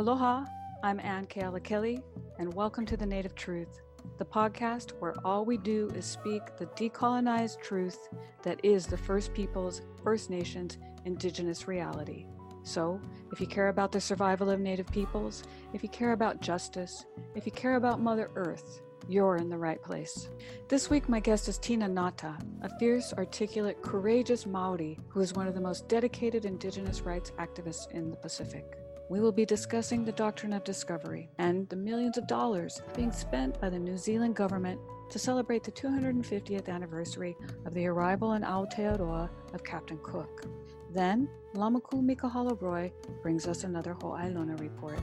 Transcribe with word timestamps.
Aloha, 0.00 0.46
I'm 0.82 0.98
Anne 0.98 1.26
Keala 1.26 1.62
Kelly, 1.62 2.00
and 2.38 2.54
welcome 2.54 2.86
to 2.86 2.96
The 2.96 3.04
Native 3.04 3.34
Truth, 3.34 3.82
the 4.16 4.24
podcast 4.24 4.92
where 4.98 5.14
all 5.26 5.44
we 5.44 5.58
do 5.58 5.90
is 5.94 6.06
speak 6.06 6.40
the 6.56 6.64
decolonized 6.68 7.60
truth 7.60 8.08
that 8.42 8.58
is 8.64 8.86
the 8.86 8.96
First 8.96 9.34
Peoples, 9.34 9.82
First 10.02 10.30
Nations, 10.30 10.78
Indigenous 11.04 11.68
reality. 11.68 12.24
So, 12.62 12.98
if 13.30 13.42
you 13.42 13.46
care 13.46 13.68
about 13.68 13.92
the 13.92 14.00
survival 14.00 14.48
of 14.48 14.58
Native 14.58 14.86
peoples, 14.86 15.42
if 15.74 15.82
you 15.82 15.90
care 15.90 16.12
about 16.12 16.40
justice, 16.40 17.04
if 17.34 17.44
you 17.44 17.52
care 17.52 17.74
about 17.74 18.00
Mother 18.00 18.30
Earth, 18.36 18.80
you're 19.06 19.36
in 19.36 19.50
the 19.50 19.58
right 19.58 19.82
place. 19.82 20.30
This 20.68 20.88
week, 20.88 21.10
my 21.10 21.20
guest 21.20 21.46
is 21.46 21.58
Tina 21.58 21.90
Ngata, 21.90 22.42
a 22.62 22.78
fierce, 22.78 23.12
articulate, 23.12 23.82
courageous 23.82 24.46
Maori 24.46 24.98
who 25.08 25.20
is 25.20 25.34
one 25.34 25.46
of 25.46 25.52
the 25.52 25.60
most 25.60 25.88
dedicated 25.88 26.46
Indigenous 26.46 27.02
rights 27.02 27.32
activists 27.32 27.90
in 27.90 28.08
the 28.08 28.16
Pacific 28.16 28.79
we 29.10 29.18
will 29.18 29.32
be 29.32 29.44
discussing 29.44 30.04
the 30.04 30.12
doctrine 30.12 30.52
of 30.52 30.62
discovery 30.62 31.28
and 31.38 31.68
the 31.68 31.74
millions 31.74 32.16
of 32.16 32.28
dollars 32.28 32.80
being 32.94 33.10
spent 33.10 33.60
by 33.60 33.68
the 33.68 33.78
New 33.78 33.96
Zealand 33.96 34.36
government 34.36 34.80
to 35.10 35.18
celebrate 35.18 35.64
the 35.64 35.72
250th 35.72 36.68
anniversary 36.68 37.36
of 37.66 37.74
the 37.74 37.88
arrival 37.88 38.34
in 38.34 38.42
Aotearoa 38.42 39.28
of 39.52 39.64
Captain 39.64 39.98
Cook. 40.04 40.46
Then, 40.94 41.28
Lamaku 41.56 42.00
Mikahala 42.00 42.56
Roy 42.62 42.92
brings 43.20 43.48
us 43.48 43.64
another 43.64 43.94
Ho'ailona 43.94 44.60
report. 44.60 45.00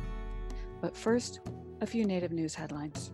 But 0.79 0.95
first, 0.95 1.41
a 1.81 1.85
few 1.85 2.05
Native 2.05 2.31
news 2.31 2.55
headlines. 2.55 3.11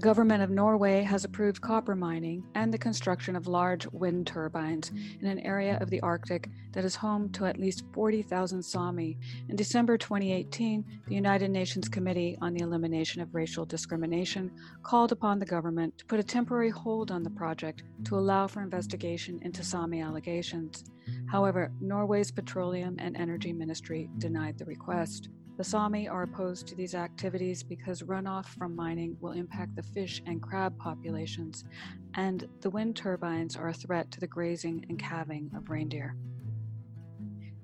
The 0.00 0.06
government 0.06 0.42
of 0.42 0.48
Norway 0.48 1.02
has 1.02 1.26
approved 1.26 1.60
copper 1.60 1.94
mining 1.94 2.42
and 2.54 2.72
the 2.72 2.78
construction 2.78 3.36
of 3.36 3.46
large 3.46 3.86
wind 3.88 4.26
turbines 4.26 4.90
in 5.20 5.26
an 5.26 5.40
area 5.40 5.76
of 5.78 5.90
the 5.90 6.00
Arctic 6.00 6.48
that 6.72 6.86
is 6.86 6.96
home 6.96 7.28
to 7.32 7.44
at 7.44 7.60
least 7.60 7.84
40,000 7.92 8.62
Sami. 8.62 9.18
In 9.50 9.56
December 9.56 9.98
2018, 9.98 11.02
the 11.06 11.14
United 11.14 11.50
Nations 11.50 11.86
Committee 11.86 12.38
on 12.40 12.54
the 12.54 12.62
Elimination 12.62 13.20
of 13.20 13.34
Racial 13.34 13.66
Discrimination 13.66 14.50
called 14.82 15.12
upon 15.12 15.38
the 15.38 15.44
government 15.44 15.98
to 15.98 16.06
put 16.06 16.18
a 16.18 16.24
temporary 16.24 16.70
hold 16.70 17.10
on 17.10 17.22
the 17.22 17.28
project 17.28 17.82
to 18.04 18.16
allow 18.16 18.46
for 18.46 18.62
investigation 18.62 19.38
into 19.42 19.62
Sami 19.62 20.00
allegations. 20.00 20.82
However, 21.30 21.72
Norway's 21.78 22.30
Petroleum 22.30 22.96
and 22.98 23.18
Energy 23.18 23.52
Ministry 23.52 24.08
denied 24.16 24.56
the 24.56 24.64
request. 24.64 25.28
The 25.60 25.64
Sami 25.64 26.08
are 26.08 26.22
opposed 26.22 26.66
to 26.68 26.74
these 26.74 26.94
activities 26.94 27.62
because 27.62 28.00
runoff 28.00 28.46
from 28.46 28.74
mining 28.74 29.18
will 29.20 29.32
impact 29.32 29.76
the 29.76 29.82
fish 29.82 30.22
and 30.24 30.40
crab 30.40 30.78
populations, 30.78 31.66
and 32.14 32.48
the 32.62 32.70
wind 32.70 32.96
turbines 32.96 33.56
are 33.56 33.68
a 33.68 33.74
threat 33.74 34.10
to 34.12 34.20
the 34.20 34.26
grazing 34.26 34.86
and 34.88 34.98
calving 34.98 35.50
of 35.54 35.68
reindeer. 35.68 36.16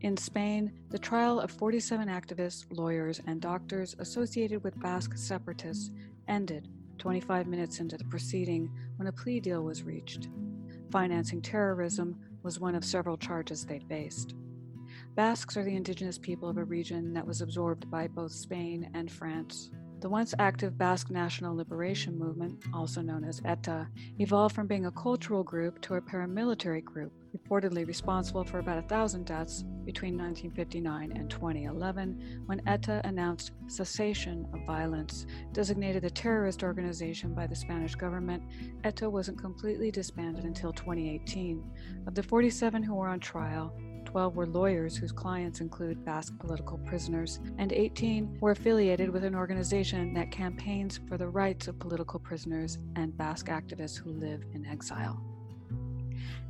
In 0.03 0.15
Spain, 0.19 0.73
the 0.91 0.99
trial 0.99 1.41
of 1.41 1.51
47 1.51 2.07
activists, 2.07 2.67
lawyers, 2.69 3.23
and 3.27 3.41
doctors 3.41 3.97
associated 3.99 4.63
with 4.63 4.79
Basque 4.79 5.17
separatists 5.17 5.91
ended 6.29 6.69
25 6.99 7.47
minutes 7.47 7.81
into 7.81 7.97
the 7.97 8.05
proceeding 8.05 8.71
when 8.97 9.09
a 9.09 9.13
plea 9.13 9.41
deal 9.41 9.63
was 9.63 9.85
reached. 9.85 10.29
Financing 10.91 11.41
terrorism 11.41 12.15
was 12.43 12.61
one 12.61 12.75
of 12.75 12.85
several 12.85 13.17
charges 13.17 13.65
they 13.65 13.79
faced. 13.79 14.35
Basques 15.17 15.57
are 15.57 15.65
the 15.65 15.75
indigenous 15.75 16.19
people 16.19 16.47
of 16.47 16.59
a 16.59 16.65
region 16.65 17.15
that 17.15 17.27
was 17.27 17.41
absorbed 17.41 17.91
by 17.91 18.07
both 18.07 18.33
Spain 18.33 18.91
and 18.93 19.11
France. 19.11 19.71
The 20.01 20.11
once 20.11 20.35
active 20.39 20.77
Basque 20.77 21.11
National 21.11 21.57
Liberation 21.57 22.19
Movement, 22.19 22.63
also 22.75 23.01
known 23.01 23.25
as 23.25 23.41
ETA, 23.47 23.89
evolved 24.19 24.55
from 24.55 24.67
being 24.67 24.85
a 24.85 24.91
cultural 24.91 25.43
group 25.43 25.81
to 25.81 25.95
a 25.95 26.03
paramilitary 26.03 26.85
group, 26.85 27.15
reportedly 27.35 27.87
responsible 27.87 28.45
for 28.45 28.59
about 28.59 28.77
a 28.77 28.89
thousand 28.89 29.25
deaths 29.25 29.65
between 29.87 30.19
1959 30.19 31.13
and 31.13 31.31
2011, 31.31 32.43
when 32.45 32.61
ETA 32.69 33.01
announced 33.05 33.53
cessation 33.69 34.47
of 34.53 34.67
violence. 34.67 35.25
Designated 35.55 36.05
a 36.05 36.11
terrorist 36.11 36.63
organization 36.63 37.33
by 37.33 37.47
the 37.47 37.57
Spanish 37.57 37.95
government, 37.95 38.43
ETA 38.85 39.09
wasn't 39.09 39.41
completely 39.41 39.91
disbanded 39.91 40.45
until 40.45 40.75
2018. 40.75 41.65
Of 42.07 42.15
the 42.15 42.23
47 42.23 42.83
who 42.83 42.95
were 42.95 43.09
on 43.09 43.19
trial, 43.19 43.75
12 44.17 44.35
were 44.35 44.47
lawyers 44.47 44.97
whose 44.97 45.13
clients 45.13 45.61
include 45.61 46.03
Basque 46.03 46.33
political 46.39 46.79
prisoners, 46.79 47.39
and 47.59 47.71
18 47.71 48.39
were 48.41 48.53
affiliated 48.53 49.11
with 49.11 49.25
an 49.25 49.35
organization 49.35 50.15
that 50.15 50.31
campaigns 50.31 50.99
for 51.07 51.19
the 51.19 51.29
rights 51.29 51.69
of 51.69 51.79
political 51.79 52.19
prisoners 52.19 52.79
and 52.95 53.15
Basque 53.15 53.49
activists 53.49 53.99
who 53.99 54.09
live 54.13 54.43
in 54.55 54.65
exile. 54.65 55.23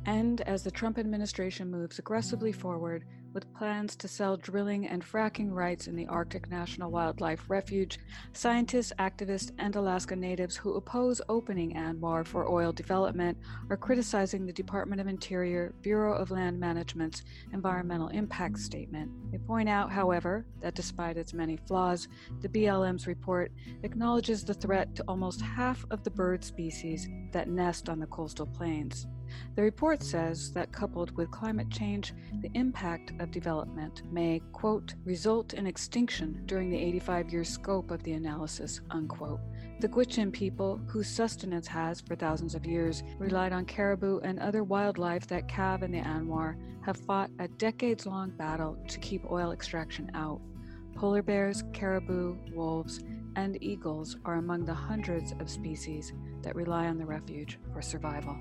And 0.05 0.39
as 0.47 0.63
the 0.63 0.71
Trump 0.71 0.97
administration 0.97 1.69
moves 1.69 1.99
aggressively 1.99 2.53
forward 2.53 3.03
with 3.37 3.53
plans 3.53 3.95
to 3.95 4.07
sell 4.07 4.35
drilling 4.35 4.87
and 4.87 5.05
fracking 5.05 5.51
rights 5.51 5.85
in 5.85 5.95
the 5.95 6.07
Arctic 6.07 6.49
National 6.49 6.89
Wildlife 6.89 7.43
Refuge, 7.47 7.99
scientists, 8.33 8.91
activists, 8.97 9.51
and 9.59 9.75
Alaska 9.75 10.15
Natives 10.15 10.57
who 10.57 10.73
oppose 10.73 11.21
opening 11.29 11.75
ANWR 11.75 12.25
for 12.25 12.49
oil 12.49 12.71
development 12.71 13.37
are 13.69 13.77
criticizing 13.77 14.47
the 14.47 14.51
Department 14.51 14.99
of 14.99 15.05
Interior 15.05 15.75
Bureau 15.83 16.17
of 16.17 16.31
Land 16.31 16.59
Management's 16.59 17.21
environmental 17.53 18.07
impact 18.07 18.57
statement. 18.57 19.11
They 19.31 19.37
point 19.37 19.69
out, 19.69 19.91
however, 19.91 20.47
that 20.61 20.73
despite 20.73 21.15
its 21.15 21.31
many 21.31 21.57
flaws, 21.57 22.07
the 22.41 22.49
BLM's 22.49 23.05
report 23.05 23.51
acknowledges 23.83 24.45
the 24.45 24.55
threat 24.55 24.95
to 24.95 25.03
almost 25.07 25.41
half 25.41 25.85
of 25.91 26.03
the 26.03 26.09
bird 26.09 26.43
species 26.43 27.07
that 27.33 27.49
nest 27.49 27.87
on 27.87 27.99
the 27.99 28.07
coastal 28.07 28.47
plains. 28.47 29.05
The 29.55 29.61
report 29.61 30.03
says 30.03 30.51
that 30.53 30.71
coupled 30.71 31.15
with 31.17 31.31
climate 31.31 31.69
change, 31.69 32.13
the 32.41 32.51
impact 32.53 33.11
of 33.19 33.31
development 33.31 34.03
may, 34.11 34.41
quote, 34.51 34.93
result 35.05 35.53
in 35.53 35.65
extinction 35.65 36.43
during 36.45 36.69
the 36.69 36.77
85 36.77 37.31
year 37.31 37.43
scope 37.43 37.91
of 37.91 38.03
the 38.03 38.13
analysis, 38.13 38.81
unquote. 38.91 39.39
The 39.79 39.89
Gwich'in 39.89 40.31
people, 40.31 40.79
whose 40.87 41.07
sustenance 41.07 41.67
has, 41.67 42.01
for 42.01 42.15
thousands 42.15 42.55
of 42.55 42.65
years, 42.65 43.03
relied 43.19 43.53
on 43.53 43.65
caribou 43.65 44.19
and 44.19 44.39
other 44.39 44.63
wildlife 44.63 45.27
that 45.27 45.47
calve 45.47 45.83
in 45.83 45.91
the 45.91 46.01
ANWR, 46.01 46.55
have 46.81 46.97
fought 46.97 47.29
a 47.39 47.47
decades 47.47 48.05
long 48.05 48.31
battle 48.31 48.77
to 48.87 48.99
keep 48.99 49.29
oil 49.29 49.51
extraction 49.51 50.09
out. 50.15 50.41
Polar 50.95 51.21
bears, 51.21 51.63
caribou, 51.73 52.37
wolves, 52.53 53.03
and 53.35 53.61
eagles 53.61 54.17
are 54.25 54.35
among 54.35 54.65
the 54.65 54.73
hundreds 54.73 55.31
of 55.39 55.47
species 55.47 56.11
that 56.41 56.55
rely 56.55 56.87
on 56.87 56.97
the 56.97 57.05
refuge 57.05 57.59
for 57.71 57.83
survival. 57.83 58.35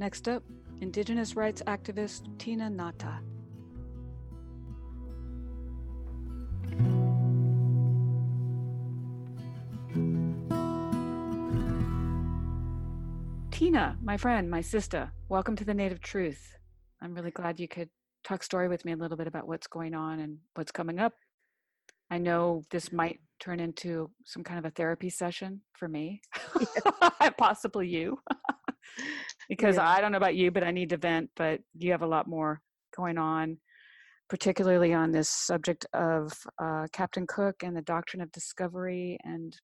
Next 0.00 0.28
up, 0.28 0.42
Indigenous 0.80 1.36
rights 1.36 1.60
activist 1.66 2.22
Tina 2.38 2.70
Ngata. 2.70 3.18
Tina, 13.50 13.98
my 14.02 14.16
friend, 14.16 14.50
my 14.50 14.62
sister, 14.62 15.12
welcome 15.28 15.54
to 15.54 15.66
the 15.66 15.74
Native 15.74 16.00
Truth. 16.00 16.56
I'm 17.02 17.12
really 17.12 17.30
glad 17.30 17.60
you 17.60 17.68
could 17.68 17.90
talk 18.24 18.42
story 18.42 18.68
with 18.68 18.86
me 18.86 18.92
a 18.92 18.96
little 18.96 19.18
bit 19.18 19.26
about 19.26 19.46
what's 19.46 19.66
going 19.66 19.94
on 19.94 20.20
and 20.20 20.38
what's 20.54 20.72
coming 20.72 20.98
up. 20.98 21.12
I 22.10 22.16
know 22.16 22.62
this 22.70 22.90
might 22.90 23.20
turn 23.38 23.60
into 23.60 24.10
some 24.24 24.44
kind 24.44 24.58
of 24.58 24.64
a 24.64 24.70
therapy 24.70 25.10
session 25.10 25.60
for 25.74 25.88
me, 25.88 26.22
possibly 27.36 27.86
you. 27.86 28.18
because 29.50 29.76
yeah. 29.76 29.90
I 29.90 30.00
don't 30.00 30.12
know 30.12 30.18
about 30.18 30.36
you, 30.36 30.52
but 30.52 30.62
I 30.62 30.70
need 30.70 30.90
to 30.90 30.96
vent. 30.96 31.28
But 31.36 31.60
you 31.76 31.90
have 31.90 32.02
a 32.02 32.06
lot 32.06 32.28
more 32.28 32.62
going 32.96 33.18
on, 33.18 33.58
particularly 34.30 34.94
on 34.94 35.10
this 35.10 35.28
subject 35.28 35.84
of 35.92 36.32
uh, 36.62 36.86
Captain 36.92 37.26
Cook 37.26 37.56
and 37.62 37.76
the 37.76 37.82
doctrine 37.82 38.22
of 38.22 38.30
discovery, 38.30 39.18
and 39.24 39.54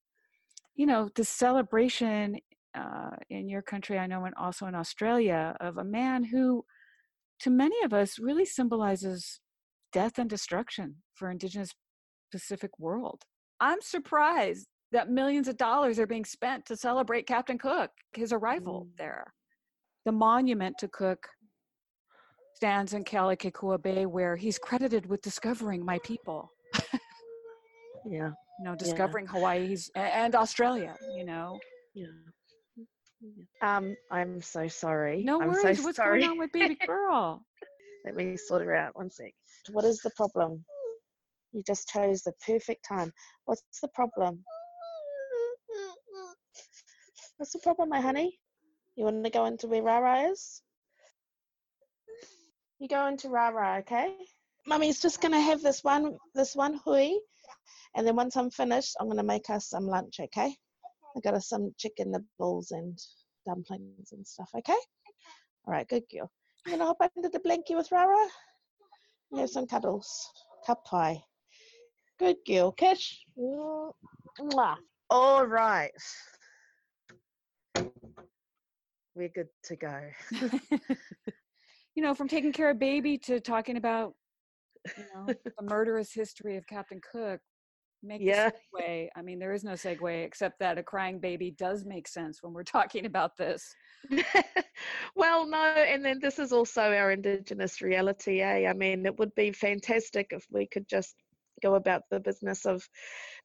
you 0.75 0.87
know 0.87 1.09
the 1.15 1.25
celebration 1.25 2.37
uh, 2.75 3.11
in 3.31 3.49
your 3.49 3.63
country. 3.63 3.97
I 3.97 4.09
know, 4.09 4.25
and 4.25 4.35
also 4.35 4.67
in 4.67 4.75
Australia, 4.75 5.57
of 5.61 5.79
a 5.79 5.85
man 5.85 6.25
who, 6.25 6.65
to 7.41 7.51
many 7.51 7.77
of 7.85 7.95
us, 7.95 8.19
really 8.19 8.45
symbolizes 8.45 9.41
death 9.93 10.19
and 10.19 10.29
destruction 10.29 10.97
for 11.15 11.31
Indigenous 11.31 11.71
Pacific 12.33 12.73
world. 12.81 13.23
I'm 13.61 13.81
surprised 13.81 14.67
that 14.91 15.11
millions 15.11 15.47
of 15.47 15.57
dollars 15.57 16.01
are 16.01 16.09
being 16.09 16.25
spent 16.25 16.67
to 16.67 16.77
celebrate 16.77 17.29
Captain 17.29 17.57
Cook, 17.57 17.91
his 18.15 18.33
arrival 18.33 18.89
mm. 18.89 18.99
there. 18.99 19.33
The 20.07 20.13
monument 20.13 20.79
to 20.79 20.89
Cook 20.89 21.27
stands 22.55 22.95
in 22.95 23.03
Kealakekua 23.03 23.83
Bay, 23.83 24.07
where 24.07 24.37
he's 24.37 24.57
credited 24.57 25.07
with 25.07 25.21
discovering 25.21 25.85
my 25.85 25.99
people. 26.05 26.53
yeah. 28.07 28.31
You 28.59 28.65
know, 28.65 28.77
discovering 28.77 29.27
yeah. 29.27 29.33
Hawaii 29.33 29.67
he's, 29.67 29.91
and 29.97 30.37
Australia, 30.37 30.95
you 31.17 31.25
know. 31.25 31.59
Yeah. 31.93 32.07
Um, 33.63 33.97
I'm 34.13 34.41
so 34.41 34.69
sorry. 34.69 35.25
No 35.25 35.43
I'm 35.43 35.49
worries. 35.49 35.79
So 35.79 35.85
What's 35.85 35.97
sorry. 35.97 36.21
going 36.21 36.31
on 36.31 36.39
with 36.39 36.51
baby 36.55 36.79
girl? 36.87 37.45
Let 38.05 38.15
me 38.15 38.37
sort 38.37 38.63
her 38.63 38.77
out. 38.77 38.95
One 38.95 39.11
sec. 39.11 39.33
What 39.73 39.85
is 39.85 39.99
the 40.03 40.11
problem? 40.17 40.65
You 41.53 41.65
just 41.67 41.89
chose 41.89 42.23
the 42.23 42.33
perfect 42.47 42.87
time. 42.89 43.13
What's 43.47 43.65
the 43.83 43.89
problem? 43.89 44.45
What's 47.39 47.53
the 47.53 47.59
problem, 47.59 47.89
my 47.89 48.01
honey? 48.01 48.39
You 48.97 49.05
want 49.05 49.25
to 49.25 49.31
go 49.31 49.45
into 49.45 49.67
where 49.67 49.83
Rara 49.83 50.31
is? 50.31 50.63
You 52.79 52.89
go 52.89 53.07
into 53.07 53.29
Rara, 53.29 53.79
okay? 53.81 54.15
Mummy's 54.67 55.01
just 55.01 55.21
gonna 55.21 55.41
have 55.41 55.63
this 55.63 55.85
one, 55.85 56.17
this 56.35 56.57
one 56.57 56.81
hui, 56.85 57.13
and 57.95 58.07
then 58.07 58.17
once 58.17 58.37
I'm 58.37 58.51
finished, 58.51 58.97
I'm 58.99 59.09
gonna 59.09 59.23
make 59.23 59.49
us 59.51 59.69
some 59.69 59.87
lunch, 59.87 60.19
okay? 60.21 60.55
I 61.17 61.21
got 61.21 61.35
us 61.35 61.49
some 61.49 61.75
chicken 61.79 62.13
nibbles 62.13 62.71
and 62.73 62.99
dumplings 63.47 64.13
and 64.13 64.27
stuff, 64.27 64.51
okay? 64.57 64.77
All 65.67 65.73
right, 65.73 65.89
good 65.89 66.05
girl. 66.13 66.31
You 66.67 66.73
gonna 66.73 66.87
hop 66.87 67.11
under 67.17 67.29
the 67.29 67.39
blankie 67.41 67.77
with 67.77 67.93
Rara? 67.93 68.29
You 69.33 69.41
have 69.41 69.51
some 69.51 69.67
cuddles. 69.67 70.29
Cup 70.67 70.85
pie. 70.85 71.23
Good 72.19 72.37
girl, 72.47 72.73
Kish. 72.73 73.23
Mwah. 73.39 74.77
All 75.11 75.47
right. 75.47 75.93
We're 79.17 79.31
good 79.31 79.49
to 79.65 79.77
go. 79.77 79.99
you 81.95 82.03
know, 82.03 82.15
from 82.15 82.29
taking 82.29 82.53
care 82.53 82.69
of 82.69 82.79
baby 82.79 83.17
to 83.19 83.41
talking 83.41 83.79
about, 83.79 84.13
you 84.99 85.05
know, 85.15 85.27
the 85.27 85.53
murderous 85.63 86.13
history 86.13 86.59
of 86.59 86.67
Captain 86.67 87.01
Cook. 87.01 87.41
Make 88.03 88.21
Yeah. 88.21 88.51
the 88.51 88.83
segue. 88.83 89.09
I 89.17 89.23
mean, 89.23 89.39
there 89.39 89.55
is 89.55 89.65
no 89.65 89.73
segue 89.73 90.23
except 90.23 90.59
that 90.59 90.77
a 90.77 90.83
crying 90.83 91.19
baby 91.19 91.51
does 91.51 91.87
make 91.87 92.07
sense 92.07 92.43
when 92.43 92.53
we're 92.53 92.63
talking 92.63 93.07
about 93.07 93.39
this. 93.39 93.75
well, 95.17 95.47
no, 95.47 95.65
and 95.65 96.05
then 96.05 96.19
this 96.21 96.39
is 96.39 96.53
also 96.53 96.83
our 96.83 97.13
Indigenous 97.13 97.81
reality, 97.81 98.43
eh? 98.43 98.69
I 98.69 98.75
mean, 98.75 99.07
it 99.07 99.19
would 99.19 99.35
be 99.35 99.51
fantastic 99.51 100.27
if 100.31 100.45
we 100.51 100.67
could 100.67 100.87
just 100.87 101.17
go 101.63 101.77
about 101.77 102.03
the 102.11 102.21
business 102.21 102.67
of 102.67 102.87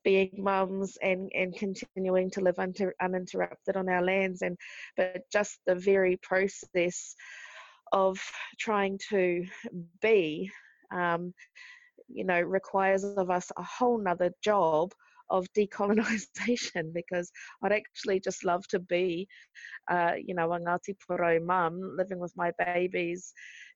being 0.03 0.31
mums 0.37 0.97
and, 1.01 1.31
and 1.33 1.55
continuing 1.55 2.29
to 2.31 2.41
live 2.41 2.57
unter, 2.57 2.93
uninterrupted 3.01 3.75
on 3.75 3.89
our 3.89 4.01
lands, 4.01 4.41
and 4.41 4.57
but 4.97 5.21
just 5.31 5.59
the 5.65 5.75
very 5.75 6.17
process 6.17 7.15
of 7.91 8.19
trying 8.59 8.99
to 9.09 9.45
be, 10.01 10.49
um, 10.93 11.33
you 12.07 12.23
know, 12.23 12.39
requires 12.39 13.03
of 13.03 13.29
us 13.29 13.51
a 13.57 13.63
whole 13.63 13.97
nother 13.97 14.31
job 14.43 14.91
of 15.29 15.47
decolonization 15.57 16.93
because 16.93 17.31
I'd 17.63 17.71
actually 17.71 18.19
just 18.19 18.43
love 18.43 18.67
to 18.67 18.79
be, 18.79 19.27
uh, 19.89 20.13
you 20.23 20.35
know, 20.35 20.51
a 20.53 20.59
Ngāti 20.59 20.95
Porou 21.09 21.43
mum 21.43 21.79
living 21.97 22.19
with 22.19 22.33
my 22.35 22.51
babies, 22.63 23.33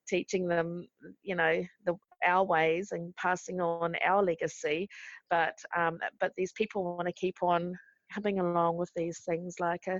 teaching 0.07 0.47
them, 0.47 0.87
you 1.23 1.35
know, 1.35 1.63
the 1.85 1.95
our 2.25 2.43
ways 2.43 2.89
and 2.91 3.15
passing 3.15 3.61
on 3.61 3.93
our 4.05 4.23
legacy. 4.23 4.87
But 5.29 5.57
um, 5.75 5.99
but 6.19 6.31
these 6.37 6.51
people 6.53 6.83
want 6.83 7.07
to 7.07 7.13
keep 7.13 7.35
on 7.41 7.73
coming 8.13 8.39
along 8.39 8.77
with 8.77 8.91
these 8.95 9.21
things 9.27 9.55
like 9.59 9.81
a 9.87 9.99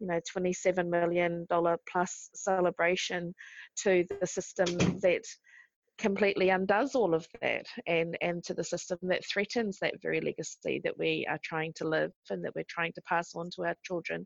you 0.00 0.06
know 0.06 0.20
27 0.30 0.88
million 0.88 1.46
dollar 1.50 1.76
plus 1.90 2.30
celebration 2.34 3.34
to 3.82 4.04
the 4.20 4.26
system 4.26 4.66
that 5.02 5.22
completely 5.98 6.50
undoes 6.50 6.94
all 6.94 7.12
of 7.12 7.26
that 7.42 7.66
and 7.86 8.16
and 8.22 8.42
to 8.44 8.54
the 8.54 8.62
system 8.62 8.98
that 9.02 9.24
threatens 9.26 9.78
that 9.80 10.00
very 10.00 10.20
legacy 10.20 10.80
that 10.84 10.96
we 10.96 11.26
are 11.28 11.38
trying 11.42 11.72
to 11.74 11.86
live 11.86 12.12
and 12.30 12.42
that 12.44 12.54
we're 12.54 12.64
trying 12.68 12.92
to 12.92 13.02
pass 13.02 13.34
on 13.34 13.50
to 13.50 13.64
our 13.64 13.74
children 13.82 14.24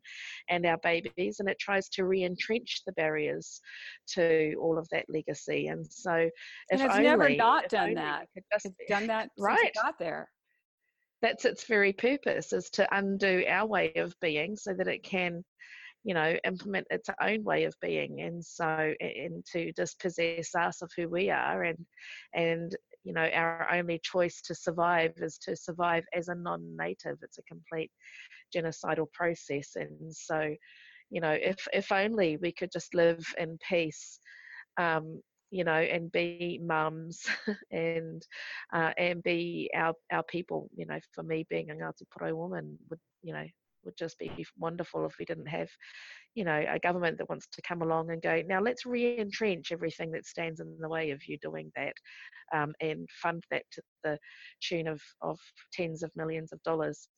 and 0.50 0.66
our 0.66 0.76
babies 0.78 1.40
and 1.40 1.48
it 1.48 1.58
tries 1.58 1.88
to 1.88 2.04
re-entrench 2.04 2.82
the 2.86 2.92
barriers 2.92 3.60
to 4.06 4.54
all 4.60 4.78
of 4.78 4.86
that 4.90 5.06
legacy 5.08 5.68
and 5.68 5.86
so 5.90 6.12
if 6.14 6.30
And 6.70 6.80
it's 6.82 6.92
only, 6.94 7.02
never 7.08 7.28
not 7.30 7.68
done 7.68 7.94
that. 7.94 8.28
just- 8.52 8.66
It's 8.66 8.90
done 8.90 9.06
that 9.06 9.30
Right. 9.38 9.72
got 9.82 9.98
there. 9.98 10.28
that's 11.22 11.44
its 11.46 11.64
very 11.64 11.92
purpose 11.92 12.52
is 12.52 12.68
to 12.70 12.86
undo 12.96 13.44
our 13.48 13.66
way 13.66 13.92
of 13.94 14.14
being 14.20 14.56
so 14.56 14.74
that 14.74 14.88
it 14.88 15.02
can 15.02 15.42
you 16.04 16.14
know 16.14 16.36
implement 16.44 16.86
its 16.90 17.08
own 17.20 17.44
way 17.44 17.64
of 17.64 17.74
being 17.80 18.20
and 18.20 18.44
so 18.44 18.92
and 19.00 19.44
to 19.44 19.72
dispossess 19.72 20.54
us 20.54 20.82
of 20.82 20.90
who 20.96 21.08
we 21.08 21.30
are 21.30 21.62
and 21.64 21.78
and 22.34 22.76
you 23.04 23.12
know 23.12 23.28
our 23.34 23.68
only 23.72 24.00
choice 24.02 24.40
to 24.42 24.54
survive 24.54 25.12
is 25.16 25.38
to 25.38 25.56
survive 25.56 26.04
as 26.14 26.28
a 26.28 26.34
non-native. 26.34 27.18
It's 27.22 27.38
a 27.38 27.42
complete 27.42 27.90
genocidal 28.54 29.10
process 29.12 29.72
and 29.76 30.14
so 30.14 30.54
you 31.10 31.20
know 31.20 31.32
if 31.40 31.66
if 31.72 31.92
only 31.92 32.36
we 32.38 32.52
could 32.52 32.70
just 32.72 32.94
live 32.94 33.24
in 33.38 33.58
peace 33.68 34.18
um 34.78 35.20
you 35.50 35.64
know 35.64 35.72
and 35.72 36.10
be 36.12 36.60
mums 36.62 37.26
and 37.70 38.26
uh, 38.72 38.90
and 38.98 39.22
be 39.22 39.70
our 39.76 39.94
our 40.12 40.22
people 40.24 40.68
you 40.76 40.86
know 40.86 40.98
for 41.14 41.22
me 41.22 41.46
being 41.50 41.70
a 41.70 41.74
Ngāti 41.74 42.04
Porou 42.16 42.34
woman 42.34 42.78
would 42.90 43.00
you 43.22 43.32
know 43.34 43.44
would 43.84 43.96
just 43.96 44.18
be 44.18 44.30
wonderful 44.58 45.04
if 45.06 45.14
we 45.18 45.24
didn't 45.24 45.46
have 45.46 45.68
you 46.34 46.44
know 46.44 46.64
a 46.68 46.78
government 46.78 47.18
that 47.18 47.28
wants 47.28 47.46
to 47.52 47.62
come 47.62 47.82
along 47.82 48.10
and 48.10 48.22
go 48.22 48.42
now 48.46 48.60
let's 48.60 48.86
re-entrench 48.86 49.72
everything 49.72 50.10
that 50.10 50.26
stands 50.26 50.60
in 50.60 50.76
the 50.80 50.88
way 50.88 51.10
of 51.10 51.20
you 51.26 51.36
doing 51.42 51.70
that 51.76 51.92
um, 52.52 52.72
and 52.80 53.08
fund 53.10 53.42
that 53.50 53.64
to 53.72 53.82
the 54.04 54.18
tune 54.60 54.86
of 54.86 55.00
of 55.20 55.38
tens 55.72 56.02
of 56.02 56.10
millions 56.16 56.52
of 56.52 56.62
dollars. 56.62 57.08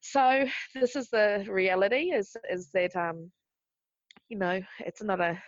So 0.00 0.46
this 0.74 0.96
is 0.96 1.08
the 1.10 1.44
reality 1.48 2.12
is 2.12 2.36
is 2.50 2.70
that 2.74 2.94
um 2.96 3.30
you 4.28 4.38
know 4.38 4.60
it's 4.80 5.02
not 5.02 5.20
a 5.20 5.40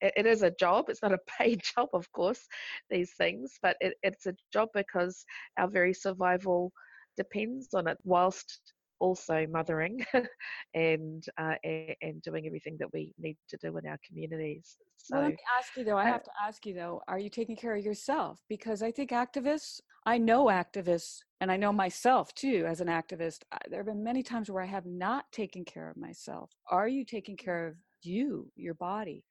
it, 0.00 0.12
it 0.18 0.26
is 0.26 0.42
a 0.42 0.52
job 0.52 0.86
it's 0.88 1.02
not 1.02 1.12
a 1.12 1.18
paid 1.38 1.62
job 1.76 1.88
of 1.92 2.10
course 2.12 2.46
these 2.90 3.12
things 3.18 3.58
but 3.62 3.76
it, 3.80 3.94
it's 4.02 4.26
a 4.26 4.34
job 4.52 4.68
because 4.74 5.24
our 5.58 5.68
very 5.68 5.92
survival 5.92 6.72
depends 7.16 7.68
on 7.74 7.88
it 7.88 7.98
whilst 8.04 8.60
also 9.00 9.46
mothering 9.48 10.04
and 10.74 11.24
uh, 11.38 11.54
and, 11.64 11.96
and 12.02 12.22
doing 12.22 12.46
everything 12.46 12.76
that 12.78 12.92
we 12.92 13.14
need 13.18 13.36
to 13.48 13.56
do 13.58 13.76
in 13.76 13.86
our 13.86 13.98
communities 14.06 14.78
so 14.96 15.16
well, 15.16 15.22
let 15.22 15.32
me 15.32 15.38
ask 15.56 15.76
you 15.76 15.84
though. 15.84 15.96
I 15.98 16.04
uh, 16.04 16.06
have 16.06 16.24
to 16.24 16.30
ask 16.42 16.66
you 16.66 16.74
though. 16.74 17.00
Are 17.06 17.18
you 17.18 17.30
taking 17.30 17.56
care 17.56 17.76
of 17.76 17.84
yourself? 17.84 18.40
Because 18.48 18.82
I 18.82 18.90
think 18.90 19.10
activists. 19.10 19.80
I 20.04 20.18
know 20.18 20.46
activists, 20.46 21.18
and 21.40 21.50
I 21.50 21.56
know 21.56 21.72
myself 21.72 22.34
too 22.34 22.64
as 22.66 22.80
an 22.80 22.88
activist. 22.88 23.42
I- 23.52 23.58
There 23.68 23.78
have 23.80 23.86
been 23.86 24.02
many 24.02 24.22
times 24.22 24.50
where 24.50 24.62
I 24.62 24.66
have 24.66 24.86
not 24.86 25.30
taken 25.32 25.64
care 25.64 25.90
of 25.90 25.96
myself. 25.96 26.50
Are 26.70 26.88
you 26.88 27.04
taking 27.04 27.36
care 27.36 27.68
of 27.68 27.76
you, 28.02 28.50
your 28.56 28.74
body? 28.74 29.24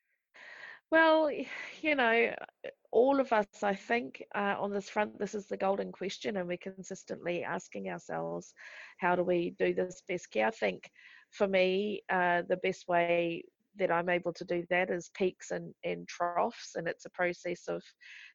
Well, 0.91 1.29
you 1.81 1.95
know, 1.95 2.34
all 2.95 3.19
of 3.19 3.33
us, 3.33 3.61
I 3.61 3.75
think, 3.75 4.23
uh, 4.33 4.55
on 4.57 4.71
this 4.71 4.89
front, 4.89 5.19
this 5.19 5.35
is 5.35 5.47
the 5.47 5.57
golden 5.57 5.91
question, 5.91 6.37
and 6.37 6.47
we're 6.47 6.57
consistently 6.57 7.43
asking 7.43 7.89
ourselves, 7.89 8.53
how 8.97 9.17
do 9.17 9.23
we 9.23 9.53
do 9.59 9.73
this 9.73 10.01
best 10.07 10.31
care? 10.31 10.47
I 10.47 10.51
think 10.51 10.89
for 11.29 11.47
me, 11.47 12.03
uh, 12.09 12.43
the 12.47 12.55
best 12.63 12.87
way 12.87 13.43
that 13.77 13.91
I'm 13.91 14.10
able 14.10 14.34
to 14.34 14.46
do 14.46 14.63
that 14.70 14.89
is 14.89 15.12
peaks 15.15 15.51
and, 15.51 15.74
and 15.84 16.08
troughs, 16.08 16.72
and 16.75 16.88
it's 16.88 17.05
a 17.05 17.10
process 17.12 17.67
of 17.67 17.84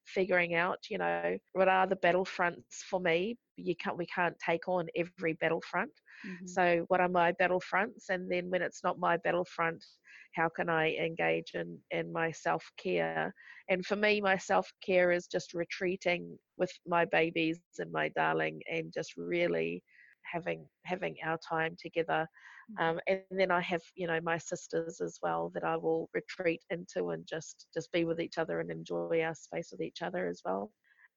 figuring 0.06 0.54
out, 0.54 0.78
you 0.90 0.98
know, 0.98 1.36
what 1.52 1.68
are 1.68 1.86
the 1.86 1.96
battlefronts 1.96 2.76
for 2.88 3.00
me. 3.00 3.36
You 3.56 3.74
can't, 3.76 3.96
we 3.98 4.06
can't 4.06 4.36
take 4.44 4.68
on 4.68 4.88
every 4.96 5.34
battlefront. 5.34 5.92
Mhm. 6.24 6.56
So, 6.56 6.84
what 6.88 7.00
are 7.00 7.08
my 7.08 7.32
battlefronts? 7.32 8.08
And 8.10 8.30
then, 8.30 8.50
when 8.50 8.62
it's 8.62 8.82
not 8.84 8.98
my 8.98 9.16
battlefront, 9.18 9.84
how 10.34 10.48
can 10.48 10.68
I 10.68 10.94
engage 10.96 11.52
in, 11.54 11.78
in 11.90 12.12
my 12.12 12.32
self 12.32 12.70
care? 12.78 13.34
And 13.68 13.84
for 13.84 13.96
me, 13.96 14.20
my 14.20 14.36
self 14.36 14.72
care 14.84 15.12
is 15.12 15.26
just 15.26 15.54
retreating 15.54 16.38
with 16.56 16.72
my 16.86 17.04
babies 17.06 17.60
and 17.78 17.92
my 17.92 18.08
darling 18.10 18.60
and 18.70 18.92
just 18.92 19.14
really 19.16 19.82
having 20.30 20.66
having 20.84 21.16
our 21.24 21.38
time 21.38 21.76
together 21.80 22.26
um, 22.78 23.00
and 23.08 23.20
then 23.30 23.50
i 23.50 23.60
have 23.60 23.82
you 23.94 24.06
know 24.06 24.20
my 24.22 24.38
sisters 24.38 25.00
as 25.00 25.18
well 25.22 25.50
that 25.54 25.64
i 25.64 25.76
will 25.76 26.08
retreat 26.14 26.62
into 26.70 27.10
and 27.10 27.26
just 27.26 27.66
just 27.74 27.90
be 27.92 28.04
with 28.04 28.20
each 28.20 28.38
other 28.38 28.60
and 28.60 28.70
enjoy 28.70 29.20
our 29.22 29.34
space 29.34 29.70
with 29.72 29.80
each 29.80 30.02
other 30.02 30.28
as 30.28 30.40
well. 30.44 30.70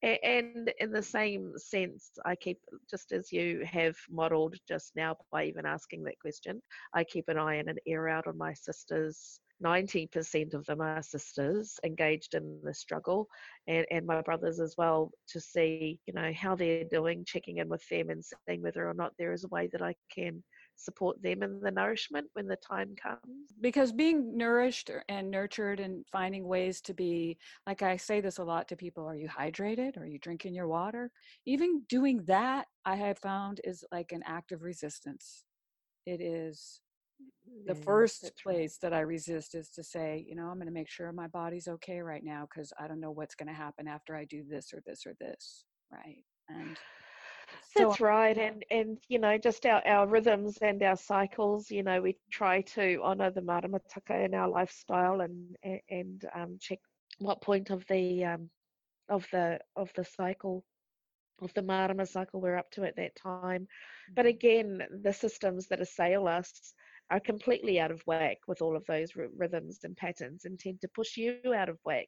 A- 0.04 0.20
and 0.24 0.74
in 0.80 0.92
the 0.92 1.02
same 1.04 1.54
sense 1.58 2.12
i 2.26 2.36
keep 2.36 2.60
just 2.90 3.12
as 3.12 3.32
you 3.32 3.64
have 3.66 3.96
modeled 4.10 4.56
just 4.68 4.96
now 4.96 5.16
by 5.32 5.46
even 5.46 5.66
asking 5.66 6.04
that 6.04 6.20
question 6.20 6.62
i 6.94 7.04
keep 7.04 7.26
an 7.30 7.38
eye 7.38 7.56
and 7.56 7.70
an 7.70 7.78
ear 7.86 8.08
out 8.08 8.28
on 8.28 8.38
my 8.38 8.54
sisters 8.54 9.40
90% 9.64 10.54
of 10.54 10.66
them 10.66 10.82
are 10.82 11.02
sisters 11.02 11.80
engaged 11.84 12.34
in 12.34 12.60
the 12.64 12.74
struggle 12.74 13.28
and, 13.68 13.86
and 13.92 14.06
my 14.06 14.22
brothers 14.22 14.60
as 14.60 14.76
well 14.78 15.12
to 15.28 15.40
see 15.40 16.00
you 16.06 16.14
know 16.14 16.32
how 16.34 16.56
they're 16.56 16.84
doing 16.86 17.24
checking 17.26 17.58
in 17.58 17.70
with 17.70 17.88
them 17.90 18.10
and 18.10 18.24
seeing 18.24 18.62
whether 18.62 18.88
or 18.88 18.94
not 18.94 19.14
there 19.18 19.34
is 19.34 19.44
a 19.44 19.48
way 19.50 19.68
that 19.72 19.82
i 19.82 19.96
can 20.14 20.44
support 20.76 21.22
them 21.22 21.44
in 21.44 21.60
the 21.60 21.72
nourishment 21.72 22.28
when 22.34 22.48
the 22.48 22.56
time 22.58 22.96
comes. 23.02 23.54
Because 23.62 23.92
being 23.92 24.36
nourished 24.36 24.90
and 25.08 25.30
nurtured 25.30 25.80
and 25.80 26.06
finding 26.12 26.48
ways 26.48 26.82
to 26.82 26.94
be 26.94 27.38
like 27.68 27.82
i 27.82 27.96
say 27.96 28.22
this 28.22 28.40
a 28.40 28.44
lot 28.44 28.68
to 28.68 28.76
people 28.76 29.06
are 29.08 29.16
you 29.16 29.28
hydrated? 29.28 29.98
Are 29.98 30.06
you 30.06 30.20
drinking 30.20 30.54
your 30.56 30.68
water? 30.68 31.12
Even 31.46 31.84
doing 31.88 32.24
that 32.26 32.68
i 32.86 32.96
have 32.96 33.18
found 33.20 33.62
is 33.64 33.84
like 33.92 34.12
an 34.12 34.24
act 34.26 34.52
of 34.52 34.64
resistance. 34.64 35.46
It 36.06 36.22
is 36.22 36.82
the 37.66 37.76
first 37.76 38.32
place 38.42 38.78
that 38.82 38.94
i 38.94 39.00
resist 39.00 39.56
is 39.56 39.70
to 39.70 39.84
say 39.84 40.26
you 40.28 40.36
know 40.36 40.48
i'm 40.48 40.56
going 40.56 40.68
to 40.68 40.74
make 40.74 40.90
sure 40.90 41.12
my 41.12 41.28
body's 41.28 41.68
okay 41.68 42.00
right 42.00 42.24
now 42.24 42.48
because 42.50 42.74
i 42.80 42.88
don't 42.88 43.00
know 43.00 43.12
what's 43.12 43.36
going 43.36 43.48
to 43.48 43.54
happen 43.54 43.88
after 43.88 44.16
i 44.16 44.26
do 44.26 44.44
this 44.50 44.74
or 44.74 44.82
this 44.86 45.06
or 45.06 45.14
this 45.20 45.66
right 45.92 46.24
and 46.50 46.78
That's 47.76 47.98
so, 47.98 48.06
right, 48.06 48.38
and 48.38 48.64
and 48.70 48.98
you 49.08 49.20
know 49.20 49.38
just 49.38 49.66
our, 49.66 49.86
our 49.88 50.08
rhythms 50.08 50.58
and 50.62 50.82
our 50.84 50.96
cycles. 50.96 51.72
You 51.72 51.84
know 51.84 52.02
we 52.02 52.18
try 52.32 52.62
to 52.62 53.02
honour 53.04 53.32
the 53.32 53.42
maramataka 53.42 54.26
in 54.26 54.34
our 54.34 54.48
lifestyle 54.48 55.22
and 55.22 55.56
and 55.90 56.26
um, 56.36 56.58
check 56.60 56.80
what 57.20 57.42
point 57.42 57.70
of 57.70 57.86
the 57.88 58.26
um, 58.26 58.50
of 59.10 59.28
the 59.32 59.60
of 59.76 59.92
the 59.96 60.06
cycle 60.06 60.64
of 61.42 61.54
the 61.56 61.62
marama 61.62 62.06
cycle 62.06 62.40
we're 62.40 62.58
up 62.58 62.70
to 62.72 62.84
at 62.84 62.96
that 62.96 63.16
time. 63.16 63.68
But 64.16 64.26
mm-hmm. 64.26 64.30
again, 64.30 64.84
the 65.02 65.14
systems 65.14 65.68
that 65.68 65.82
assail 65.82 66.28
us 66.28 66.74
are 67.12 67.20
completely 67.20 67.80
out 67.80 67.92
of 67.92 68.02
whack 68.06 68.38
with 68.48 68.62
all 68.62 68.76
of 68.76 68.86
those 68.86 69.12
r- 69.18 69.28
rhythms 69.38 69.80
and 69.84 69.96
patterns 69.98 70.46
and 70.46 70.60
tend 70.60 70.82
to 70.82 70.88
push 70.96 71.18
you 71.18 71.38
out 71.56 71.70
of 71.70 71.78
whack 71.84 72.08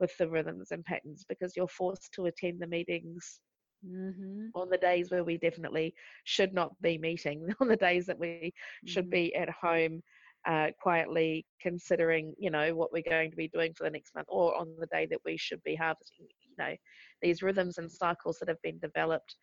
with 0.00 0.16
the 0.18 0.28
rhythms 0.28 0.70
and 0.70 0.84
patterns 0.84 1.24
because 1.28 1.56
you're 1.56 1.68
forced 1.68 2.12
to 2.14 2.26
attend 2.26 2.60
the 2.60 2.66
meetings 2.66 3.40
mm-hmm. 3.86 4.46
on 4.54 4.70
the 4.70 4.78
days 4.78 5.10
where 5.10 5.24
we 5.24 5.36
definitely 5.38 5.94
should 6.24 6.52
not 6.52 6.72
be 6.80 6.98
meeting, 6.98 7.48
on 7.60 7.68
the 7.68 7.76
days 7.76 8.06
that 8.06 8.18
we 8.18 8.28
mm-hmm. 8.28 8.88
should 8.88 9.10
be 9.10 9.34
at 9.34 9.50
home. 9.50 10.02
Uh, 10.48 10.68
quietly 10.80 11.44
considering, 11.60 12.32
you 12.38 12.50
know, 12.50 12.74
what 12.74 12.90
we're 12.94 13.02
going 13.02 13.30
to 13.30 13.36
be 13.36 13.48
doing 13.48 13.74
for 13.74 13.84
the 13.84 13.90
next 13.90 14.14
month, 14.14 14.26
or 14.30 14.56
on 14.56 14.74
the 14.78 14.86
day 14.86 15.04
that 15.04 15.18
we 15.22 15.36
should 15.36 15.62
be 15.64 15.74
harvesting. 15.74 16.26
You 16.40 16.54
know, 16.58 16.74
these 17.20 17.42
rhythms 17.42 17.76
and 17.76 17.92
cycles 17.92 18.38
that 18.38 18.48
have 18.48 18.62
been 18.62 18.78
developed 18.78 19.36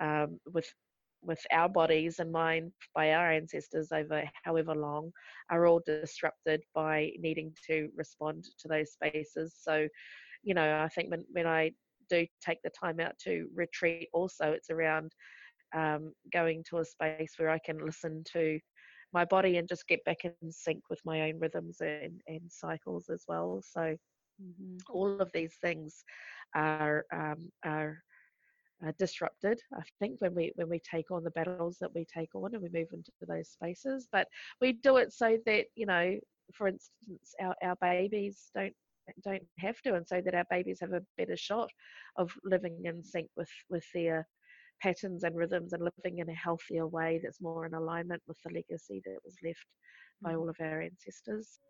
um, 0.00 0.40
with 0.50 0.66
with 1.22 1.40
our 1.52 1.68
bodies 1.68 2.18
and 2.18 2.32
mind 2.32 2.72
by 2.94 3.12
our 3.12 3.30
ancestors 3.30 3.88
over 3.92 4.22
however 4.44 4.74
long 4.74 5.10
are 5.50 5.66
all 5.66 5.80
disrupted 5.84 6.62
by 6.74 7.10
needing 7.18 7.52
to 7.66 7.88
respond 7.96 8.44
to 8.58 8.68
those 8.68 8.92
spaces. 8.92 9.54
So, 9.60 9.86
you 10.42 10.54
know, 10.54 10.80
I 10.80 10.88
think 10.88 11.10
when, 11.10 11.24
when 11.32 11.46
I 11.46 11.72
do 12.08 12.26
take 12.44 12.58
the 12.62 12.70
time 12.70 13.00
out 13.00 13.18
to 13.24 13.48
retreat, 13.54 14.08
also 14.12 14.52
it's 14.52 14.70
around 14.70 15.12
um, 15.74 16.12
going 16.32 16.64
to 16.70 16.78
a 16.78 16.84
space 16.84 17.34
where 17.36 17.50
I 17.50 17.58
can 17.64 17.78
listen 17.84 18.24
to 18.32 18.58
my 19.12 19.24
body 19.24 19.56
and 19.56 19.68
just 19.68 19.88
get 19.88 20.04
back 20.04 20.18
in 20.24 20.52
sync 20.52 20.82
with 20.88 21.00
my 21.04 21.22
own 21.22 21.38
rhythms 21.38 21.78
and, 21.80 22.20
and 22.26 22.40
cycles 22.48 23.08
as 23.12 23.24
well. 23.28 23.60
So, 23.64 23.80
mm-hmm. 24.42 24.76
all 24.88 25.20
of 25.20 25.30
these 25.34 25.56
things 25.62 26.04
are 26.54 27.04
um, 27.12 27.50
are 27.64 27.98
uh, 28.86 28.92
disrupted 28.98 29.60
i 29.76 29.82
think 29.98 30.20
when 30.20 30.34
we 30.34 30.52
when 30.56 30.68
we 30.68 30.80
take 30.80 31.10
on 31.10 31.24
the 31.24 31.30
battles 31.30 31.76
that 31.80 31.94
we 31.94 32.04
take 32.04 32.34
on 32.34 32.54
and 32.54 32.62
we 32.62 32.68
move 32.72 32.88
into 32.92 33.10
those 33.26 33.48
spaces 33.48 34.08
but 34.12 34.26
we 34.60 34.72
do 34.72 34.96
it 34.96 35.12
so 35.12 35.36
that 35.46 35.66
you 35.74 35.86
know 35.86 36.16
for 36.54 36.68
instance 36.68 37.34
our, 37.40 37.54
our 37.62 37.76
babies 37.80 38.50
don't 38.54 38.74
don't 39.24 39.42
have 39.58 39.80
to 39.82 39.94
and 39.94 40.06
so 40.06 40.20
that 40.20 40.34
our 40.34 40.44
babies 40.50 40.78
have 40.80 40.92
a 40.92 41.02
better 41.18 41.36
shot 41.36 41.68
of 42.16 42.32
living 42.44 42.76
in 42.84 43.02
sync 43.02 43.28
with 43.36 43.50
with 43.68 43.84
their 43.92 44.26
patterns 44.80 45.24
and 45.24 45.36
rhythms 45.36 45.72
and 45.72 45.82
living 45.82 46.18
in 46.18 46.28
a 46.28 46.34
healthier 46.34 46.86
way 46.86 47.20
that's 47.22 47.40
more 47.40 47.66
in 47.66 47.74
alignment 47.74 48.22
with 48.26 48.38
the 48.44 48.52
legacy 48.52 49.02
that 49.04 49.18
was 49.24 49.36
left 49.44 49.66
by 50.22 50.32
mm. 50.32 50.38
all 50.38 50.48
of 50.48 50.56
our 50.60 50.80
ancestors 50.80 51.60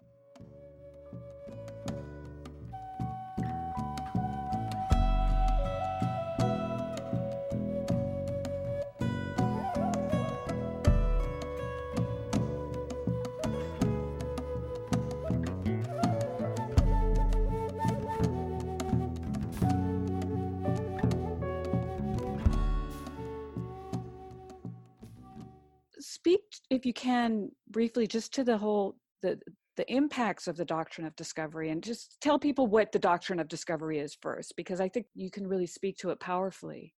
if 26.70 26.86
you 26.86 26.92
can 26.92 27.50
briefly 27.68 28.06
just 28.06 28.32
to 28.34 28.44
the 28.44 28.56
whole 28.56 28.96
the 29.22 29.38
the 29.76 29.92
impacts 29.92 30.46
of 30.46 30.56
the 30.56 30.64
doctrine 30.64 31.06
of 31.06 31.14
discovery 31.16 31.70
and 31.70 31.82
just 31.82 32.20
tell 32.20 32.38
people 32.38 32.66
what 32.66 32.92
the 32.92 32.98
doctrine 32.98 33.40
of 33.40 33.48
discovery 33.48 33.98
is 33.98 34.16
first 34.20 34.54
because 34.56 34.80
i 34.80 34.88
think 34.88 35.06
you 35.14 35.30
can 35.30 35.46
really 35.46 35.66
speak 35.66 35.96
to 35.96 36.10
it 36.10 36.20
powerfully. 36.20 36.92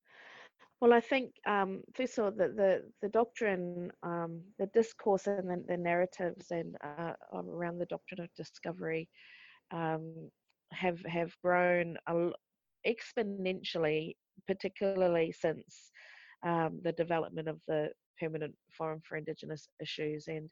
Well, 0.81 0.93
I 0.93 1.01
think 1.01 1.31
um, 1.47 1.83
first 1.95 2.19
of 2.19 2.25
all, 2.25 2.31
the 2.33 2.49
the, 2.49 2.83
the 3.03 3.09
doctrine, 3.09 3.93
um, 4.03 4.41
the 4.59 4.67
discourse, 4.75 5.29
and 5.29 5.49
the, 5.49 5.63
the 5.69 5.77
narratives, 5.77 6.47
and 6.51 6.75
uh, 6.83 7.13
around 7.33 7.79
the 7.79 7.87
doctrine 7.87 8.21
of 8.21 8.29
discovery, 8.37 9.09
um, 9.73 10.29
have 10.73 10.99
have 11.07 11.33
grown 11.45 11.99
exponentially, 12.85 14.17
particularly 14.49 15.31
since 15.31 15.93
um, 16.45 16.81
the 16.83 16.93
development 16.93 17.47
of 17.47 17.61
the 17.69 17.91
permanent 18.23 18.55
forum 18.71 19.01
for 19.07 19.17
Indigenous 19.17 19.69
issues 19.81 20.29
and 20.29 20.49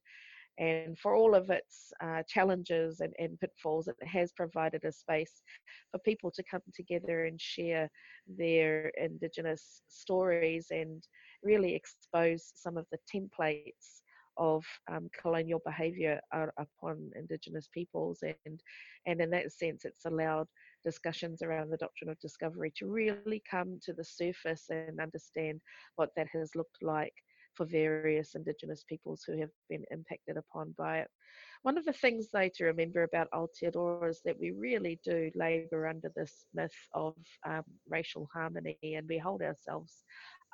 and 0.58 0.98
for 0.98 1.14
all 1.14 1.34
of 1.34 1.48
its 1.48 1.90
uh, 2.02 2.22
challenges 2.28 3.00
and, 3.00 3.14
and, 3.18 3.40
pitfalls, 3.40 3.88
it 3.88 3.96
has 4.06 4.32
provided 4.32 4.84
a 4.84 4.92
space 4.92 5.42
for 5.90 5.98
people 6.00 6.30
to 6.32 6.42
come 6.50 6.60
together 6.74 7.24
and 7.24 7.40
share 7.40 7.88
their 8.36 8.92
Indigenous 9.00 9.82
stories 9.88 10.66
and 10.70 11.02
really 11.42 11.74
expose 11.74 12.52
some 12.54 12.76
of 12.76 12.84
the 12.92 12.98
templates 13.14 14.02
of 14.36 14.64
um, 14.90 15.08
colonial 15.18 15.62
behaviour 15.64 16.20
upon 16.32 17.10
Indigenous 17.16 17.68
peoples, 17.72 18.22
and 18.22 18.60
and 19.06 19.20
in 19.20 19.30
that 19.30 19.52
sense, 19.52 19.84
it's 19.84 20.04
allowed 20.04 20.46
discussions 20.84 21.42
around 21.42 21.70
the 21.70 21.76
doctrine 21.76 22.10
of 22.10 22.18
discovery 22.20 22.72
to 22.76 22.86
really 22.86 23.42
come 23.50 23.78
to 23.82 23.92
the 23.92 24.04
surface 24.04 24.66
and 24.70 25.00
understand 25.00 25.60
what 25.96 26.10
that 26.16 26.28
has 26.32 26.50
looked 26.54 26.82
like 26.82 27.14
for 27.54 27.66
various 27.66 28.34
Indigenous 28.34 28.84
peoples 28.88 29.22
who 29.26 29.38
have 29.38 29.50
been 29.68 29.84
impacted 29.90 30.36
upon 30.36 30.74
by 30.78 30.98
it. 30.98 31.08
One 31.62 31.76
of 31.76 31.84
the 31.84 31.92
things, 31.92 32.28
though, 32.32 32.48
to 32.54 32.64
remember 32.64 33.02
about 33.02 33.28
Aotearoa 33.34 34.08
is 34.08 34.22
that 34.24 34.38
we 34.38 34.50
really 34.52 34.98
do 35.04 35.30
labour 35.34 35.86
under 35.86 36.10
this 36.16 36.46
myth 36.54 36.70
of 36.94 37.14
um, 37.46 37.64
racial 37.88 38.28
harmony, 38.32 38.78
and 38.82 39.06
we 39.08 39.18
hold 39.18 39.42
ourselves 39.42 40.04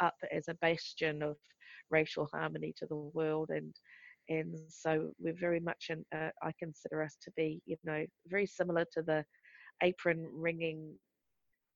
up 0.00 0.16
as 0.32 0.48
a 0.48 0.54
bastion 0.54 1.22
of 1.22 1.36
racial 1.90 2.28
harmony 2.32 2.74
to 2.78 2.86
the 2.86 2.96
world. 2.96 3.50
And 3.50 3.72
and 4.28 4.56
so 4.68 5.10
we're 5.20 5.38
very 5.38 5.60
much, 5.60 5.86
in, 5.90 6.04
uh, 6.12 6.30
I 6.42 6.50
consider 6.58 7.00
us 7.00 7.16
to 7.22 7.30
be, 7.36 7.62
you 7.64 7.76
know, 7.84 8.04
very 8.26 8.46
similar 8.46 8.84
to 8.94 9.02
the 9.02 9.24
apron 9.82 10.26
wringing 10.32 10.98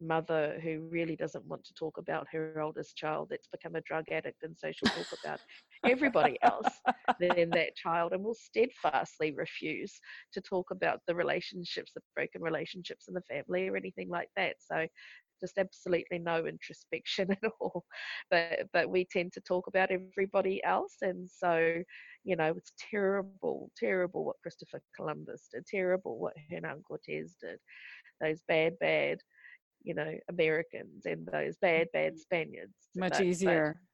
mother 0.00 0.58
who 0.62 0.88
really 0.90 1.16
doesn't 1.16 1.44
want 1.46 1.64
to 1.64 1.74
talk 1.74 1.98
about 1.98 2.26
her 2.32 2.60
oldest 2.60 2.96
child 2.96 3.28
that's 3.30 3.48
become 3.48 3.76
a 3.76 3.80
drug 3.82 4.04
addict 4.10 4.42
and 4.42 4.56
so 4.56 4.70
she'll 4.72 4.90
talk 4.94 5.18
about 5.22 5.40
everybody 5.84 6.38
else 6.42 6.80
than 7.20 7.50
that 7.50 7.76
child 7.76 8.12
and 8.12 8.22
will 8.22 8.34
steadfastly 8.34 9.32
refuse 9.32 10.00
to 10.32 10.40
talk 10.40 10.70
about 10.70 11.00
the 11.06 11.14
relationships 11.14 11.92
the 11.94 12.00
broken 12.14 12.42
relationships 12.42 13.08
in 13.08 13.14
the 13.14 13.22
family 13.22 13.68
or 13.68 13.76
anything 13.76 14.08
like 14.08 14.28
that. 14.36 14.56
So 14.58 14.86
just 15.40 15.58
absolutely 15.58 16.18
no 16.18 16.46
introspection 16.46 17.30
at 17.42 17.50
all. 17.60 17.84
But 18.30 18.68
but 18.72 18.90
we 18.90 19.06
tend 19.10 19.32
to 19.34 19.40
talk 19.40 19.66
about 19.66 19.90
everybody 19.90 20.62
else 20.64 20.96
and 21.02 21.28
so 21.30 21.82
you 22.24 22.36
know 22.36 22.52
it's 22.56 22.72
terrible 22.90 23.70
terrible 23.78 24.24
what 24.24 24.36
christopher 24.42 24.82
columbus 24.94 25.48
did 25.50 25.66
terrible 25.66 26.18
what 26.18 26.34
hernan 26.50 26.82
cortez 26.86 27.34
did 27.40 27.58
those 28.20 28.40
bad 28.46 28.78
bad 28.78 29.18
you 29.82 29.94
know 29.94 30.14
Americans 30.28 31.06
and 31.06 31.26
those 31.26 31.56
bad 31.56 31.88
bad 31.92 32.12
mm-hmm. 32.12 32.18
Spaniards. 32.18 32.74
Much 32.96 33.12
but, 33.12 33.22
easier. 33.22 33.74
But, 33.76 33.86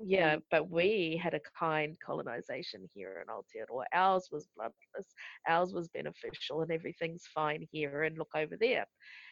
yeah, 0.00 0.36
but 0.50 0.70
we 0.70 1.20
had 1.22 1.34
a 1.34 1.40
kind 1.58 1.96
colonization 2.04 2.88
here 2.94 3.22
in 3.22 3.26
Aotearoa. 3.32 3.84
Ours 3.92 4.28
was 4.30 4.48
bloodless, 4.56 5.12
ours 5.48 5.72
was 5.72 5.88
beneficial, 5.88 6.62
and 6.62 6.70
everything's 6.70 7.24
fine 7.34 7.66
here. 7.72 8.04
And 8.04 8.16
look 8.16 8.30
over 8.34 8.56
there, 8.60 8.86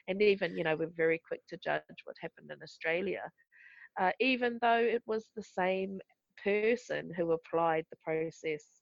and 0.09 0.21
even 0.21 0.57
you 0.57 0.65
know 0.65 0.77
we're 0.77 0.91
very 0.97 1.21
quick 1.27 1.41
to 1.49 1.57
judge 1.63 1.83
what 2.05 2.17
happened 2.21 2.51
in 2.51 2.63
Australia, 2.63 3.23
uh, 4.01 4.13
even 4.21 4.59
though 4.61 4.81
it 4.81 5.03
was 5.07 5.27
the 5.37 5.43
same 5.43 6.01
person 6.43 7.13
who 7.17 7.33
applied 7.33 7.85
the 7.91 7.97
process 8.05 8.76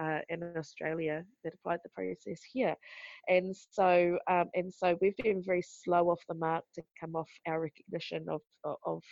uh, 0.00 0.20
in 0.28 0.42
Australia 0.56 1.24
that 1.44 1.54
applied 1.54 1.80
the 1.82 1.90
process 1.90 2.40
here, 2.52 2.76
and 3.28 3.54
so 3.56 4.18
um, 4.28 4.50
and 4.54 4.72
so 4.72 4.96
we've 5.00 5.16
been 5.16 5.42
very 5.42 5.62
slow 5.62 6.10
off 6.10 6.20
the 6.28 6.34
mark 6.34 6.64
to 6.74 6.82
come 6.98 7.16
off 7.16 7.30
our 7.46 7.60
recognition 7.60 8.26
of 8.28 8.40
of 8.84 9.02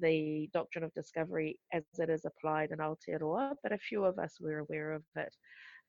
the 0.00 0.48
doctrine 0.52 0.84
of 0.84 0.94
discovery 0.94 1.58
as 1.72 1.82
it 1.98 2.08
is 2.08 2.24
applied 2.24 2.70
in 2.70 2.78
Aotearoa, 2.78 3.54
but 3.62 3.72
a 3.72 3.78
few 3.78 4.04
of 4.04 4.18
us 4.18 4.36
were 4.40 4.58
aware 4.58 4.92
of 4.92 5.02
it. 5.16 5.34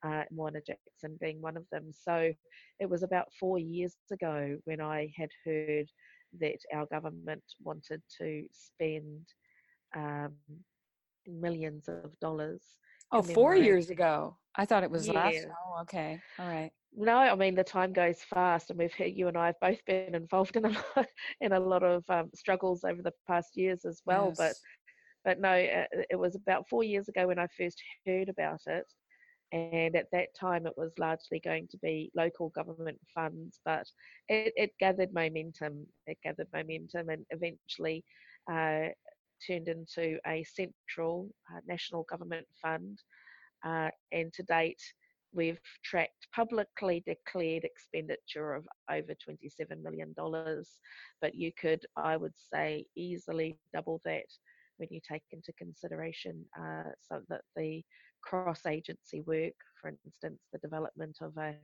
Uh, 0.05 0.23
Moana 0.31 0.59
Jackson 0.59 1.17
being 1.21 1.41
one 1.41 1.55
of 1.55 1.63
them. 1.71 1.91
So 1.93 2.33
it 2.79 2.89
was 2.89 3.03
about 3.03 3.27
four 3.39 3.57
years 3.57 3.95
ago 4.11 4.57
when 4.65 4.81
I 4.81 5.13
had 5.15 5.29
heard 5.45 5.85
that 6.41 6.57
our 6.73 6.85
government 6.87 7.43
wanted 7.63 8.01
to 8.17 8.43
spend 8.51 9.25
um, 9.95 10.33
millions 11.25 11.87
of 11.87 12.19
dollars 12.19 12.63
Oh, 13.13 13.21
four 13.21 13.55
years 13.55 13.89
ago. 13.89 14.37
I 14.55 14.65
thought 14.65 14.83
it 14.83 14.91
was 14.91 15.07
yeah. 15.07 15.13
last. 15.13 15.47
Oh, 15.49 15.81
okay. 15.81 16.19
All 16.39 16.47
right. 16.47 16.71
No, 16.95 17.17
I 17.17 17.35
mean 17.35 17.55
the 17.55 17.63
time 17.63 17.91
goes 17.93 18.21
fast, 18.21 18.69
and 18.69 18.77
we've 18.77 18.93
you 18.99 19.27
and 19.27 19.37
I 19.37 19.47
have 19.47 19.59
both 19.61 19.83
been 19.85 20.13
involved 20.15 20.55
in 20.55 20.65
a 20.65 20.69
lot 20.95 21.07
in 21.41 21.51
a 21.53 21.59
lot 21.59 21.83
of 21.83 22.03
um, 22.09 22.29
struggles 22.35 22.83
over 22.83 23.01
the 23.01 23.13
past 23.27 23.55
years 23.55 23.85
as 23.85 24.01
well. 24.05 24.33
Yes. 24.37 24.37
But 24.37 24.55
but 25.25 25.39
no, 25.39 25.53
it 25.53 26.17
was 26.17 26.35
about 26.35 26.67
four 26.67 26.83
years 26.83 27.07
ago 27.07 27.27
when 27.27 27.39
I 27.39 27.47
first 27.57 27.81
heard 28.05 28.29
about 28.29 28.61
it, 28.67 28.85
and 29.51 29.95
at 29.95 30.07
that 30.11 30.29
time 30.39 30.65
it 30.67 30.73
was 30.75 30.91
largely 30.99 31.39
going 31.39 31.67
to 31.69 31.77
be 31.77 32.11
local 32.15 32.49
government 32.49 32.99
funds, 33.13 33.59
but 33.63 33.85
it, 34.27 34.53
it 34.55 34.71
gathered 34.79 35.13
momentum. 35.13 35.85
It 36.07 36.17
gathered 36.23 36.47
momentum, 36.53 37.09
and 37.09 37.25
eventually 37.29 38.03
uh, 38.51 38.89
turned 39.45 39.67
into 39.67 40.17
a 40.27 40.43
central 40.43 41.29
uh, 41.51 41.59
national 41.67 42.05
government 42.09 42.47
fund. 42.61 42.99
Uh, 43.65 43.89
and 44.11 44.31
to 44.33 44.43
date, 44.43 44.81
we've 45.33 45.59
tracked 45.83 46.27
publicly 46.35 47.03
declared 47.05 47.63
expenditure 47.63 48.53
of 48.53 48.67
over 48.91 49.13
$27 49.13 49.81
million, 49.81 50.13
but 51.21 51.35
you 51.35 51.51
could, 51.59 51.83
I 51.95 52.17
would 52.17 52.33
say, 52.53 52.85
easily 52.95 53.57
double 53.73 54.01
that 54.05 54.25
when 54.77 54.89
you 54.91 54.99
take 55.07 55.23
into 55.31 55.53
consideration 55.53 56.43
uh, 56.59 56.91
so 56.99 57.21
that 57.29 57.41
the 57.55 57.83
cross 58.23 58.65
agency 58.65 59.21
work, 59.21 59.53
for 59.81 59.89
instance, 60.05 60.39
the 60.51 60.59
development 60.59 61.17
of 61.21 61.35
a 61.37 61.55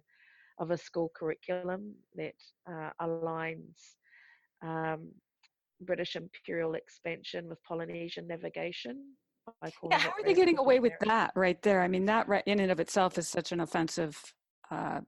of 0.59 0.71
a 0.71 0.77
school 0.77 1.09
curriculum 1.17 1.93
that 2.15 2.33
uh, 2.69 2.89
aligns 3.01 3.95
um, 4.61 5.07
British 5.81 6.15
imperial 6.15 6.75
expansion 6.75 7.47
with 7.47 7.61
Polynesian 7.63 8.27
navigation. 8.27 9.03
Yeah, 9.63 9.97
how 9.97 10.09
are 10.09 10.23
they 10.23 10.33
getting 10.33 10.59
away 10.59 10.79
with 10.79 10.93
that 11.01 11.31
right 11.35 11.59
there? 11.61 11.81
I 11.81 11.87
mean, 11.87 12.05
that 12.05 12.27
right 12.27 12.43
in 12.45 12.59
and 12.59 12.71
of 12.71 12.79
itself 12.79 13.17
is 13.17 13.27
such 13.27 13.51
an 13.51 13.61
offensive 13.61 14.17
uh, 14.69 15.01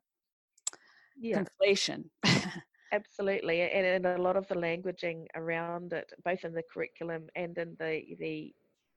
yeah. 1.20 1.44
conflation. 1.44 2.06
Absolutely, 2.94 3.62
and, 3.62 3.86
and 3.86 4.06
a 4.06 4.22
lot 4.22 4.36
of 4.36 4.48
the 4.48 4.56
languaging 4.56 5.26
around 5.36 5.94
it, 5.94 6.12
both 6.26 6.44
in 6.44 6.54
the 6.54 6.64
curriculum 6.74 7.28
and 7.36 7.58
in 7.58 7.76
the 7.80 8.02
the 8.20 8.54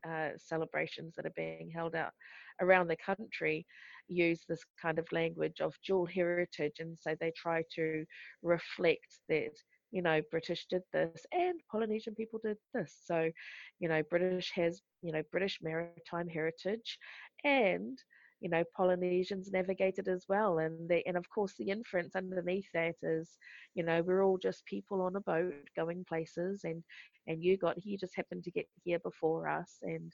uh, 0.08 0.30
celebrations 0.36 1.14
that 1.16 1.26
are 1.26 1.32
being 1.36 1.70
held 1.72 1.94
out 1.94 2.12
around 2.60 2.88
the 2.88 2.96
country, 2.96 3.64
use 4.08 4.44
this 4.48 4.64
kind 4.80 4.98
of 4.98 5.06
language 5.12 5.60
of 5.60 5.74
dual 5.86 6.06
heritage, 6.06 6.74
and 6.80 6.96
so 6.98 7.14
they 7.20 7.32
try 7.36 7.62
to 7.74 8.04
reflect 8.42 9.18
that 9.28 9.52
you 9.94 10.02
know, 10.02 10.20
British 10.28 10.66
did 10.68 10.82
this 10.92 11.24
and 11.32 11.60
Polynesian 11.70 12.16
people 12.16 12.40
did 12.42 12.56
this. 12.74 12.96
So, 13.04 13.30
you 13.78 13.88
know, 13.88 14.02
British 14.10 14.50
has, 14.56 14.82
you 15.02 15.12
know, 15.12 15.22
British 15.30 15.60
maritime 15.62 16.28
heritage 16.28 16.98
and, 17.44 17.96
you 18.40 18.50
know, 18.50 18.64
Polynesians 18.76 19.52
navigated 19.52 20.08
as 20.08 20.24
well. 20.28 20.58
And 20.58 20.88
they, 20.88 21.04
and 21.06 21.16
of 21.16 21.30
course 21.30 21.54
the 21.56 21.70
inference 21.70 22.16
underneath 22.16 22.66
that 22.74 22.96
is, 23.04 23.38
you 23.76 23.84
know, 23.84 24.02
we're 24.02 24.24
all 24.24 24.36
just 24.36 24.66
people 24.66 25.00
on 25.00 25.14
a 25.14 25.20
boat 25.20 25.54
going 25.76 26.04
places 26.08 26.62
and, 26.64 26.82
and 27.28 27.40
you 27.40 27.56
got, 27.56 27.76
you 27.86 27.96
just 27.96 28.16
happened 28.16 28.42
to 28.44 28.50
get 28.50 28.66
here 28.82 28.98
before 28.98 29.48
us. 29.48 29.78
And, 29.82 30.12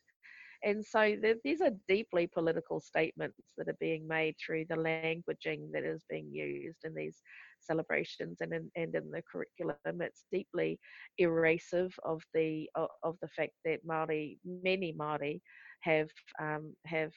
and 0.62 0.84
so 0.84 1.16
these 1.44 1.60
are 1.60 1.70
deeply 1.88 2.26
political 2.26 2.80
statements 2.80 3.38
that 3.56 3.68
are 3.68 3.76
being 3.80 4.06
made 4.06 4.34
through 4.44 4.66
the 4.68 4.76
languaging 4.76 5.70
that 5.72 5.84
is 5.84 6.04
being 6.08 6.28
used 6.32 6.84
in 6.84 6.94
these 6.94 7.22
celebrations 7.60 8.38
and 8.40 8.52
in, 8.52 8.70
and 8.76 8.94
in 8.94 9.10
the 9.10 9.22
curriculum. 9.30 10.02
It's 10.02 10.24
deeply 10.32 10.78
erasive 11.18 11.94
of 12.04 12.22
the 12.34 12.68
of 12.74 13.16
the 13.22 13.28
fact 13.28 13.52
that 13.64 13.84
Maori, 13.84 14.38
many 14.44 14.92
Maori, 14.92 15.40
have 15.80 16.08
um, 16.40 16.74
have 16.86 17.12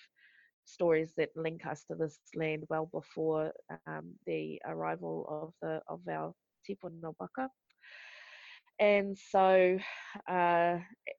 stories 0.66 1.14
that 1.18 1.30
link 1.36 1.66
us 1.66 1.84
to 1.86 1.96
this 1.96 2.20
land 2.36 2.64
well 2.70 2.90
before 2.94 3.52
um, 3.88 4.14
the 4.26 4.62
arrival 4.66 5.26
of 5.30 5.54
the 5.62 5.82
of 5.88 6.00
our 6.10 6.34
tipuna 6.68 7.14
waka 7.20 7.50
and 8.80 9.18
so 9.18 9.78
uh, 10.30 10.78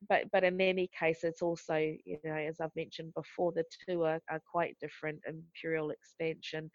but 0.08 0.24
but 0.32 0.44
in 0.44 0.60
any 0.60 0.90
case 0.98 1.20
it's 1.22 1.42
also 1.42 1.76
you 1.76 2.18
know 2.24 2.34
as 2.34 2.60
i've 2.60 2.74
mentioned 2.76 3.12
before 3.14 3.52
the 3.52 3.64
two 3.88 4.02
are, 4.02 4.20
are 4.30 4.40
quite 4.50 4.76
different 4.80 5.20
imperial 5.28 5.90
expansion 5.90 6.70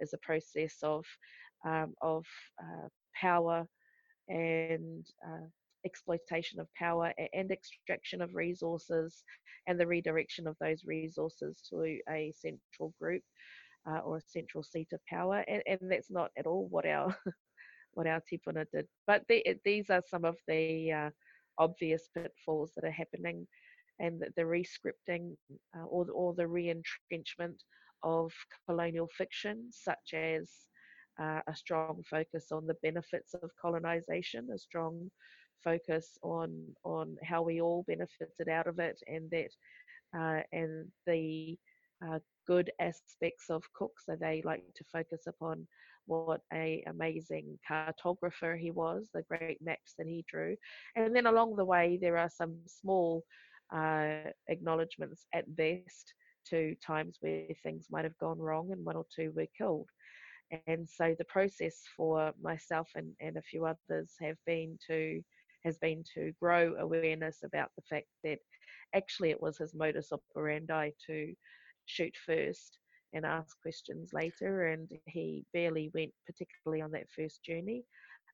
is 0.00 0.12
a 0.12 0.18
process 0.18 0.76
of 0.82 1.04
um, 1.66 1.94
of 2.02 2.24
uh, 2.60 2.88
power 3.14 3.66
and 4.28 5.06
uh, 5.26 5.46
exploitation 5.84 6.58
of 6.60 6.66
power 6.74 7.12
and 7.32 7.50
extraction 7.50 8.20
of 8.22 8.34
resources 8.34 9.22
and 9.66 9.78
the 9.78 9.86
redirection 9.86 10.46
of 10.46 10.56
those 10.60 10.82
resources 10.86 11.62
to 11.68 11.98
a 12.10 12.32
central 12.34 12.92
group 13.00 13.22
uh, 13.88 13.98
or 13.98 14.16
a 14.16 14.22
central 14.26 14.62
seat 14.64 14.88
of 14.92 15.00
power 15.08 15.44
and, 15.46 15.62
and 15.66 15.78
that's 15.90 16.10
not 16.10 16.30
at 16.38 16.46
all 16.46 16.66
what 16.70 16.86
our 16.86 17.14
what 17.94 18.06
our 18.06 18.20
tipuna 18.20 18.66
did. 18.72 18.86
But 19.06 19.24
these 19.64 19.90
are 19.90 20.02
some 20.06 20.24
of 20.24 20.36
the 20.46 20.92
uh, 20.92 21.10
obvious 21.58 22.08
pitfalls 22.16 22.72
that 22.74 22.84
are 22.84 22.90
happening, 22.90 23.46
and 23.98 24.20
the, 24.20 24.28
the 24.36 24.42
rescripting 24.42 25.36
uh, 25.76 25.84
or, 25.84 26.06
or 26.12 26.34
the 26.34 26.46
re-entrenchment 26.46 27.62
of 28.02 28.32
colonial 28.68 29.08
fiction, 29.16 29.70
such 29.70 30.14
as 30.14 30.50
uh, 31.20 31.40
a 31.46 31.54
strong 31.54 32.02
focus 32.08 32.52
on 32.52 32.66
the 32.66 32.76
benefits 32.82 33.34
of 33.34 33.50
colonization, 33.60 34.48
a 34.54 34.58
strong 34.58 35.10
focus 35.62 36.18
on 36.22 36.50
on 36.84 37.16
how 37.22 37.40
we 37.42 37.60
all 37.60 37.84
benefited 37.86 38.48
out 38.50 38.66
of 38.66 38.78
it, 38.78 39.00
and 39.06 39.30
that 39.30 39.50
uh, 40.18 40.42
and 40.52 40.86
the 41.06 41.56
uh, 42.04 42.18
good 42.46 42.70
aspects 42.80 43.48
of 43.48 43.62
Cook. 43.74 43.92
So 44.04 44.16
they 44.20 44.42
like 44.44 44.64
to 44.74 44.84
focus 44.92 45.22
upon 45.26 45.66
what 46.06 46.40
a 46.52 46.82
amazing 46.86 47.58
cartographer 47.68 48.58
he 48.58 48.70
was, 48.70 49.08
the 49.12 49.22
great 49.22 49.58
maps 49.62 49.94
that 49.98 50.06
he 50.06 50.24
drew. 50.28 50.56
And 50.96 51.14
then 51.14 51.26
along 51.26 51.56
the 51.56 51.64
way, 51.64 51.98
there 52.00 52.18
are 52.18 52.30
some 52.30 52.56
small 52.66 53.24
uh, 53.74 54.30
acknowledgements 54.48 55.26
at 55.32 55.56
best 55.56 56.14
to 56.50 56.74
times 56.84 57.16
where 57.20 57.46
things 57.62 57.86
might 57.90 58.04
have 58.04 58.18
gone 58.18 58.38
wrong 58.38 58.70
and 58.72 58.84
one 58.84 58.96
or 58.96 59.06
two 59.14 59.32
were 59.34 59.46
killed. 59.56 59.88
And 60.66 60.88
so 60.88 61.14
the 61.18 61.24
process 61.24 61.82
for 61.96 62.32
myself 62.40 62.88
and, 62.94 63.12
and 63.20 63.36
a 63.36 63.42
few 63.42 63.64
others 63.64 64.14
have 64.20 64.36
been 64.46 64.78
to 64.88 65.22
has 65.64 65.78
been 65.78 66.04
to 66.14 66.30
grow 66.38 66.74
awareness 66.78 67.38
about 67.42 67.70
the 67.74 67.82
fact 67.88 68.06
that 68.22 68.38
actually 68.94 69.30
it 69.30 69.40
was 69.40 69.56
his 69.56 69.74
modus 69.74 70.12
operandi 70.12 70.90
to 71.06 71.32
shoot 71.86 72.14
first 72.26 72.78
and 73.14 73.24
ask 73.24 73.60
questions 73.62 74.10
later. 74.12 74.68
And 74.68 74.88
he 75.06 75.44
barely 75.52 75.90
went, 75.94 76.12
particularly 76.26 76.82
on 76.82 76.90
that 76.92 77.06
first 77.16 77.42
journey, 77.44 77.84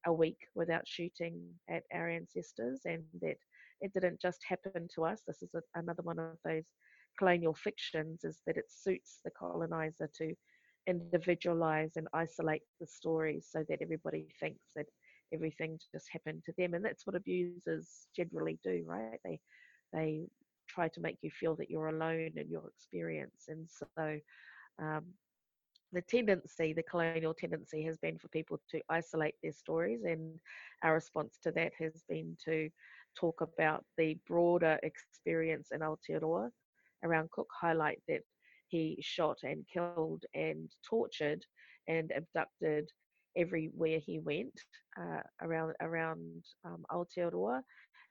a 0.07 0.12
week 0.12 0.38
without 0.55 0.87
shooting 0.87 1.40
at 1.69 1.83
our 1.95 2.09
ancestors, 2.09 2.81
and 2.85 3.05
that 3.21 3.37
it 3.81 3.93
didn't 3.93 4.21
just 4.21 4.40
happen 4.49 4.88
to 4.95 5.05
us. 5.05 5.23
This 5.27 5.43
is 5.43 5.55
a, 5.55 5.61
another 5.79 6.03
one 6.03 6.19
of 6.19 6.37
those 6.45 6.64
colonial 7.19 7.55
fictions 7.55 8.25
is 8.25 8.40
that 8.47 8.57
it 8.57 8.64
suits 8.69 9.21
the 9.25 9.31
colonizer 9.31 10.09
to 10.16 10.35
individualize 10.87 11.93
and 11.97 12.09
isolate 12.14 12.62
the 12.81 12.87
stories 12.87 13.47
so 13.51 13.64
that 13.69 13.83
everybody 13.83 14.27
thinks 14.40 14.64
that 14.75 14.87
everything 15.33 15.79
just 15.95 16.07
happened 16.11 16.43
to 16.45 16.53
them 16.59 16.75
and 16.75 16.85
that's 16.85 17.07
what 17.07 17.14
abusers 17.14 18.07
generally 18.16 18.59
do 18.64 18.83
right 18.87 19.19
they 19.25 19.38
they 19.93 20.23
try 20.69 20.88
to 20.88 21.01
make 21.01 21.19
you 21.23 21.31
feel 21.31 21.55
that 21.55 21.71
you're 21.71 21.88
alone 21.88 22.31
in 22.37 22.49
your 22.49 22.66
experience 22.69 23.45
and 23.49 23.69
so 23.69 24.19
um, 24.81 25.05
the 25.93 26.03
tendency, 26.03 26.73
the 26.73 26.83
colonial 26.85 27.35
tendency, 27.35 27.83
has 27.85 27.99
been 27.99 28.19
for 28.19 28.29
people 28.29 28.61
to 28.71 28.81
isolate 28.88 29.35
their 29.43 29.53
stories, 29.53 30.01
and 30.05 30.38
our 30.83 30.95
response 30.95 31.38
to 31.43 31.51
that 31.53 31.73
has 31.79 32.03
been 32.09 32.37
to 32.45 32.69
talk 33.19 33.40
about 33.40 33.85
the 33.99 34.16
broader 34.29 34.79
experience 34.83 35.69
in 35.73 35.81
Aotearoa 35.81 36.51
around 37.05 37.31
Cook, 37.33 37.49
highlight 37.61 38.01
that 38.09 38.21
he 38.69 38.99
shot 39.01 39.38
and 39.43 39.64
killed 39.73 40.25
and 40.35 40.71
tortured 40.88 41.45
and 41.88 42.12
abducted 42.16 42.88
everywhere 43.37 43.99
he 43.99 44.19
went 44.21 44.53
uh, 45.01 45.23
around 45.43 45.75
around 45.81 46.45
um, 46.64 46.85
Aotearoa, 46.93 47.62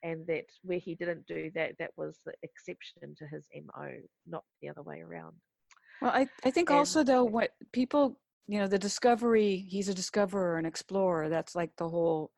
and 0.04 0.26
that 0.28 0.46
where 0.64 0.80
he 0.80 0.96
didn't 0.96 1.26
do 1.28 1.50
that, 1.56 1.74
that 1.80 1.92
was 1.98 2.20
the 2.26 2.34
exception 2.44 3.16
to 3.18 3.28
his 3.28 3.48
MO, 3.56 3.92
not 4.28 4.44
the 4.62 4.70
other 4.70 4.82
way 4.82 5.02
around. 5.02 5.36
Well, 6.02 6.12
I, 6.12 6.28
I 6.44 6.52
think 6.52 6.70
and, 6.70 6.80
also 6.80 7.04
though 7.04 7.24
what 7.24 7.52
people 7.72 8.18
you 8.48 8.60
know 8.60 8.68
the 8.68 8.80
discovery 8.80 9.66
he's 9.70 9.90
a 9.90 9.94
discoverer 9.94 10.58
and 10.58 10.66
explorer 10.66 11.30
that's 11.30 11.56
like 11.56 11.76
the 11.78 11.88
whole 11.88 12.32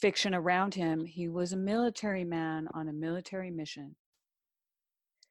fiction 0.00 0.34
around 0.34 0.74
him. 0.74 1.04
He 1.04 1.28
was 1.28 1.52
a 1.52 1.56
military 1.56 2.24
man 2.24 2.68
on 2.74 2.88
a 2.88 2.92
military 2.92 3.50
mission. 3.50 3.96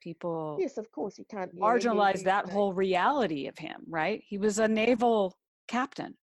People 0.02 0.58
yes 0.60 0.78
of 0.78 0.92
course 0.92 1.18
you 1.18 1.26
can't 1.30 1.56
marginalize 1.56 2.18
yeah, 2.18 2.42
that 2.42 2.50
whole 2.50 2.74
reality 2.74 3.48
of 3.48 3.58
him 3.58 3.84
right? 3.88 4.22
He 4.26 4.38
was 4.38 4.60
a 4.60 4.68
naval 4.68 5.38
captain. 5.68 6.16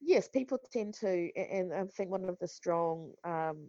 Yes 0.00 0.28
people 0.28 0.58
tend 0.72 0.94
to 0.94 1.30
and 1.36 1.72
i 1.74 1.84
think 1.96 2.10
one 2.10 2.28
of 2.28 2.38
the 2.40 2.48
strong 2.48 3.12
um, 3.24 3.68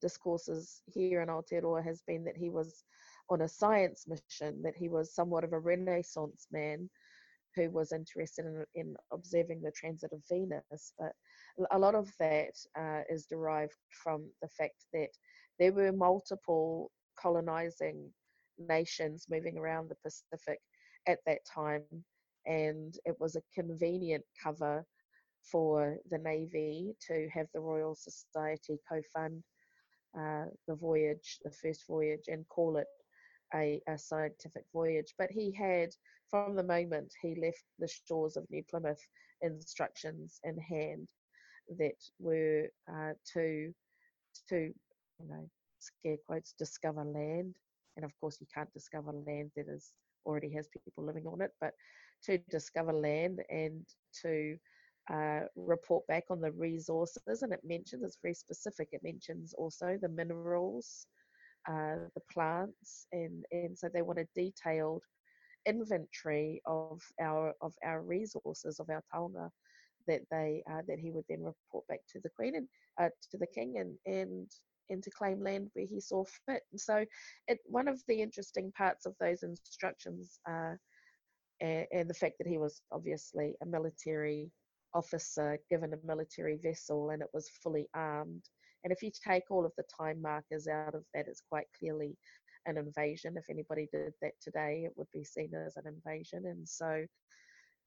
discourses 0.00 0.82
here 0.86 1.22
in 1.22 1.28
Aotearoa 1.28 1.82
has 1.82 2.02
been 2.06 2.24
that 2.24 2.36
he 2.36 2.50
was 2.50 2.84
on 3.30 3.42
a 3.42 3.48
science 3.48 4.06
mission, 4.06 4.62
that 4.62 4.76
he 4.76 4.88
was 4.88 5.14
somewhat 5.14 5.44
of 5.44 5.52
a 5.52 5.58
Renaissance 5.58 6.46
man 6.52 6.88
who 7.54 7.70
was 7.70 7.92
interested 7.92 8.44
in, 8.46 8.64
in 8.74 8.96
observing 9.12 9.62
the 9.62 9.72
transit 9.72 10.12
of 10.12 10.22
Venus. 10.28 10.92
But 10.98 11.12
a 11.70 11.78
lot 11.78 11.94
of 11.94 12.10
that 12.18 12.54
uh, 12.78 13.02
is 13.08 13.26
derived 13.26 13.74
from 14.02 14.28
the 14.42 14.48
fact 14.48 14.86
that 14.92 15.08
there 15.58 15.72
were 15.72 15.92
multiple 15.92 16.90
colonizing 17.18 18.10
nations 18.58 19.26
moving 19.30 19.56
around 19.56 19.88
the 19.88 19.96
Pacific 20.02 20.58
at 21.06 21.18
that 21.26 21.40
time, 21.52 21.84
and 22.46 22.94
it 23.04 23.16
was 23.20 23.36
a 23.36 23.42
convenient 23.54 24.24
cover 24.42 24.84
for 25.42 25.98
the 26.10 26.18
Navy 26.18 26.94
to 27.06 27.28
have 27.32 27.46
the 27.54 27.60
Royal 27.60 27.94
Society 27.94 28.78
co 28.88 29.00
fund 29.12 29.42
uh, 30.18 30.44
the 30.66 30.74
voyage, 30.74 31.38
the 31.44 31.50
first 31.50 31.86
voyage, 31.86 32.28
and 32.28 32.48
call 32.48 32.76
it 32.76 32.86
a, 33.54 33.80
a, 33.88 33.98
scientific 33.98 34.64
voyage. 34.72 35.14
But 35.18 35.30
he 35.30 35.52
had, 35.52 35.90
from 36.30 36.56
the 36.56 36.62
moment 36.62 37.12
he 37.20 37.34
left 37.40 37.64
the 37.78 37.88
shores 37.88 38.36
of 38.36 38.46
New 38.50 38.62
Plymouth, 38.68 39.00
instructions 39.42 40.40
in 40.44 40.58
hand 40.58 41.08
that 41.78 41.96
were 42.18 42.68
uh, 42.90 43.12
to, 43.34 43.72
to, 44.48 44.56
you 44.56 45.28
know, 45.28 45.48
scare 45.78 46.16
quotes, 46.26 46.54
discover 46.58 47.04
land. 47.04 47.56
And 47.96 48.04
of 48.04 48.12
course, 48.20 48.38
you 48.40 48.46
can't 48.52 48.72
discover 48.72 49.12
land 49.12 49.50
that 49.56 49.68
is 49.68 49.92
already 50.26 50.52
has 50.52 50.68
people 50.68 51.04
living 51.04 51.26
on 51.26 51.40
it, 51.40 51.50
but 51.60 51.72
to 52.24 52.38
discover 52.50 52.92
land 52.92 53.40
and 53.50 53.84
to 54.22 54.56
uh, 55.12 55.40
report 55.54 56.06
back 56.06 56.24
on 56.30 56.40
the 56.40 56.52
resources, 56.52 57.42
and 57.42 57.52
it 57.52 57.60
mentions 57.62 58.02
it's 58.02 58.18
very 58.22 58.34
specific. 58.34 58.88
It 58.92 59.02
mentions 59.02 59.52
also 59.54 59.98
the 60.00 60.08
minerals, 60.08 61.06
uh, 61.68 61.96
the 62.14 62.22
plants, 62.32 63.06
and 63.12 63.44
and 63.52 63.78
so 63.78 63.88
they 63.92 64.02
want 64.02 64.18
a 64.18 64.26
detailed 64.34 65.02
inventory 65.66 66.60
of 66.66 67.00
our 67.20 67.54
of 67.62 67.72
our 67.84 68.02
resources 68.02 68.80
of 68.80 68.90
our 68.90 69.02
taonga 69.12 69.48
that 70.06 70.20
they 70.30 70.62
uh, 70.70 70.82
that 70.86 70.98
he 70.98 71.10
would 71.10 71.24
then 71.28 71.42
report 71.42 71.86
back 71.88 72.00
to 72.12 72.20
the 72.20 72.30
queen 72.36 72.56
and 72.56 72.68
uh, 73.00 73.08
to 73.30 73.38
the 73.38 73.46
king 73.46 73.78
and 73.78 73.96
and 74.06 74.50
and 74.90 75.02
to 75.02 75.10
claim 75.10 75.42
land 75.42 75.70
where 75.72 75.86
he 75.86 76.00
saw 76.00 76.24
fit. 76.46 76.62
And 76.72 76.80
so, 76.80 77.04
it, 77.48 77.58
one 77.64 77.88
of 77.88 78.02
the 78.06 78.20
interesting 78.20 78.70
parts 78.76 79.06
of 79.06 79.14
those 79.18 79.42
instructions, 79.42 80.38
uh, 80.48 80.74
and, 81.60 81.86
and 81.92 82.10
the 82.10 82.14
fact 82.14 82.34
that 82.38 82.46
he 82.46 82.58
was 82.58 82.82
obviously 82.92 83.54
a 83.62 83.66
military 83.66 84.50
officer 84.94 85.58
given 85.70 85.92
a 85.92 86.06
military 86.06 86.58
vessel 86.62 87.10
and 87.10 87.22
it 87.22 87.28
was 87.32 87.50
fully 87.62 87.88
armed. 87.94 88.42
And 88.84 88.92
if 88.92 89.02
you 89.02 89.10
take 89.26 89.44
all 89.50 89.64
of 89.64 89.72
the 89.76 89.84
time 89.98 90.20
markers 90.20 90.68
out 90.68 90.94
of 90.94 91.04
that, 91.14 91.26
it's 91.26 91.42
quite 91.50 91.66
clearly 91.78 92.16
an 92.66 92.76
invasion. 92.76 93.36
If 93.36 93.48
anybody 93.50 93.88
did 93.92 94.12
that 94.20 94.32
today, 94.42 94.82
it 94.84 94.92
would 94.96 95.08
be 95.12 95.24
seen 95.24 95.50
as 95.54 95.76
an 95.76 95.86
invasion. 95.86 96.44
And 96.46 96.68
so, 96.68 97.04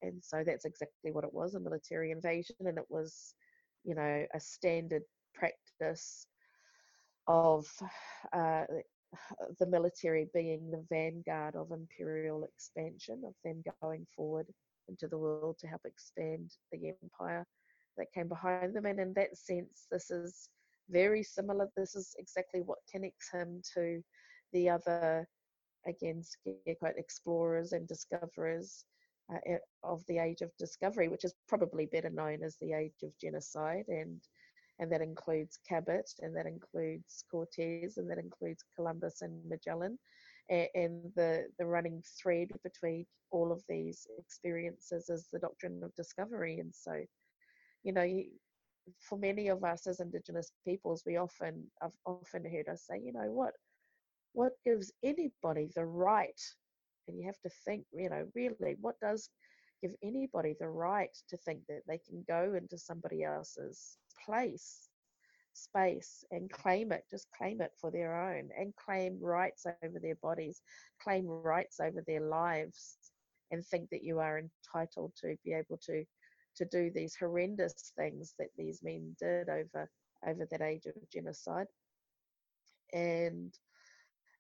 and 0.01 0.21
so 0.23 0.43
that's 0.45 0.65
exactly 0.65 1.12
what 1.12 1.23
it 1.23 1.33
was 1.33 1.53
a 1.53 1.60
military 1.60 2.12
invasion. 2.12 2.55
And 2.60 2.77
it 2.77 2.86
was, 2.89 3.36
you 3.83 3.95
know, 3.95 4.25
a 4.33 4.39
standard 4.39 5.03
practice 5.36 6.25
of 7.27 7.65
uh, 8.33 8.63
the 9.60 9.67
military 9.67 10.27
being 10.33 10.71
the 10.71 10.83
vanguard 10.89 11.55
of 11.55 11.71
imperial 11.71 12.43
expansion, 12.43 13.21
of 13.25 13.33
them 13.43 13.63
going 13.81 14.05
forward 14.15 14.47
into 14.88 15.07
the 15.07 15.17
world 15.17 15.57
to 15.60 15.67
help 15.67 15.81
expand 15.86 16.51
the 16.71 16.93
empire 17.03 17.45
that 17.97 18.12
came 18.13 18.27
behind 18.27 18.75
them. 18.75 18.86
And 18.86 18.99
in 18.99 19.13
that 19.13 19.38
sense, 19.38 19.88
this 19.91 20.10
is 20.12 20.49
very 20.89 21.23
similar. 21.23 21.69
This 21.76 21.95
is 21.95 22.15
exactly 22.17 22.62
what 22.62 22.80
connects 22.91 23.30
him 23.32 23.62
to 23.73 24.02
the 24.54 24.69
other, 24.69 25.28
again, 25.86 26.23
quote, 26.80 26.97
explorers 26.97 27.73
and 27.73 27.88
discoverers 27.88 28.86
uh, 29.34 29.58
of 29.84 30.06
the 30.08 30.17
age 30.17 30.41
of 30.41 30.56
discovery, 30.58 31.08
which 31.08 31.26
is 31.26 31.36
probably 31.47 31.86
better 31.86 32.10
known 32.10 32.43
as 32.43 32.58
the 32.58 32.73
age 32.73 33.04
of 33.04 33.17
genocide. 33.19 33.86
And 33.88 34.21
and 34.80 34.91
that 34.91 35.02
includes 35.02 35.58
Cabot, 35.67 36.08
and 36.21 36.36
that 36.36 36.45
includes 36.45 37.23
Cortez, 37.32 37.97
and 37.97 38.08
that 38.12 38.19
includes 38.19 38.63
Columbus 38.76 39.23
and 39.23 39.43
Magellan 39.50 39.97
and 40.50 41.12
the 41.15 41.45
the 41.60 41.65
running 41.65 42.02
thread 42.21 42.50
between 42.63 43.06
all 43.32 43.52
of 43.52 43.62
these 43.67 44.08
experiences 44.17 45.10
is 45.10 45.28
the 45.32 45.39
doctrine 45.39 45.82
of 45.84 45.93
discovery 45.95 46.60
and 46.60 46.73
so 46.73 46.93
you 47.84 47.91
know 47.91 48.08
for 49.00 49.17
many 49.17 49.47
of 49.50 49.63
us 49.63 49.88
as 49.88 50.00
indigenous 50.00 50.52
peoples 50.65 51.04
we 51.06 51.17
often 51.17 51.63
i've 51.82 51.91
often 52.06 52.43
heard 52.43 52.67
us 52.67 52.86
say 52.88 53.00
you 53.04 53.12
know 53.13 53.32
what 53.32 53.54
what 54.38 54.54
gives 54.63 54.91
anybody 55.04 55.67
the 55.76 55.84
right? 55.84 56.39
And 57.08 57.17
you 57.19 57.26
have 57.26 57.39
to 57.41 57.50
think 57.65 57.86
you 57.91 58.10
know 58.10 58.28
really 58.36 58.76
what 58.80 59.00
does 59.02 59.30
give 59.82 59.91
anybody 60.04 60.56
the 60.60 60.67
right 60.67 61.15
to 61.30 61.38
think 61.38 61.62
that 61.67 61.82
they 61.88 62.00
can 62.08 62.23
go 62.28 62.54
into 62.56 62.78
somebody 62.78 63.23
else's 63.23 63.97
place 64.26 64.89
space 65.54 66.23
and 66.30 66.52
claim 66.52 66.91
it, 66.91 67.04
just 67.10 67.26
claim 67.36 67.62
it 67.62 67.71
for 67.82 67.89
their 67.89 68.13
own 68.15 68.50
and 68.60 68.76
claim 68.76 69.17
rights 69.19 69.65
over 69.84 70.00
their 70.00 70.15
bodies, 70.21 70.62
claim 71.02 71.26
rights 71.26 71.80
over 71.80 72.04
their 72.06 72.21
lives, 72.21 72.97
and 73.50 73.65
think 73.65 73.89
that 73.89 74.04
you 74.04 74.19
are 74.19 74.39
entitled 74.39 75.13
to 75.19 75.36
be 75.43 75.54
able 75.54 75.80
to 75.84 76.04
to 76.58 76.65
do 76.65 76.91
these 76.93 77.15
horrendous 77.15 77.93
things 77.98 78.34
that 78.39 78.50
these 78.58 78.82
men 78.84 79.15
did 79.20 79.50
over 79.50 79.89
over 80.28 80.48
that 80.50 80.62
age 80.62 80.86
of 80.86 80.93
genocide. 81.12 81.67
And 82.93 83.54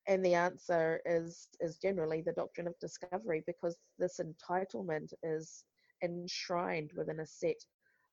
and 0.07 0.25
the 0.25 0.33
answer 0.33 1.01
is 1.05 1.49
is 1.59 1.77
generally 1.77 2.21
the 2.21 2.33
doctrine 2.33 2.67
of 2.67 2.79
discovery 2.79 3.43
because 3.45 3.77
this 3.99 4.19
entitlement 4.19 5.13
is 5.23 5.63
enshrined 6.03 6.91
within 6.95 7.19
a 7.19 7.25
set 7.25 7.57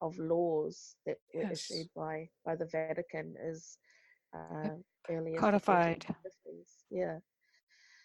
of 0.00 0.16
laws 0.18 0.96
that 1.06 1.16
were 1.32 1.42
yes. 1.42 1.70
issued 1.70 1.88
by 1.94 2.28
by 2.44 2.56
the 2.56 2.66
Vatican 2.66 3.34
is 3.42 3.78
uh, 4.34 4.70
codified. 5.38 6.04
Yeah. 6.90 7.18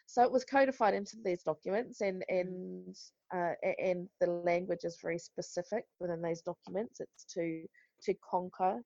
So 0.09 0.23
it 0.23 0.31
was 0.31 0.43
codified 0.43 0.95
into 0.95 1.17
these 1.23 1.43
documents, 1.43 2.01
and 2.01 2.23
and 2.29 2.95
uh, 3.31 3.53
and 3.77 4.09
the 4.19 4.25
language 4.25 4.83
is 4.83 4.97
very 4.99 5.19
specific 5.19 5.85
within 5.99 6.19
those 6.19 6.41
documents. 6.41 6.99
It's 6.99 7.25
to 7.35 7.67
to 8.05 8.15
conquer, 8.27 8.81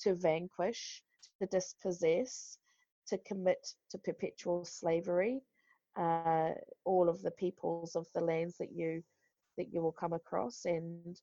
to 0.00 0.14
vanquish, 0.14 1.02
to 1.40 1.46
dispossess, 1.46 2.58
to 3.06 3.16
commit 3.26 3.66
to 3.92 3.96
perpetual 3.96 4.66
slavery. 4.66 5.40
Uh, 5.96 6.50
all 6.84 7.08
of 7.08 7.22
the 7.22 7.30
peoples 7.30 7.96
of 7.96 8.06
the 8.14 8.20
lands 8.20 8.58
that 8.58 8.70
you 8.70 9.02
that 9.56 9.72
you 9.72 9.80
will 9.80 9.96
come 9.98 10.12
across, 10.12 10.66
and 10.66 11.18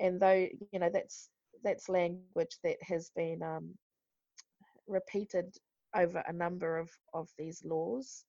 and 0.00 0.20
though 0.20 0.46
you 0.70 0.78
know 0.78 0.90
that's 0.92 1.30
that's 1.64 1.88
language 1.88 2.58
that 2.62 2.76
has 2.82 3.10
been 3.16 3.42
um, 3.42 3.74
repeated 4.86 5.56
over 5.94 6.22
a 6.28 6.32
number 6.34 6.76
of 6.76 6.90
of 7.14 7.30
these 7.38 7.64
laws 7.64 8.26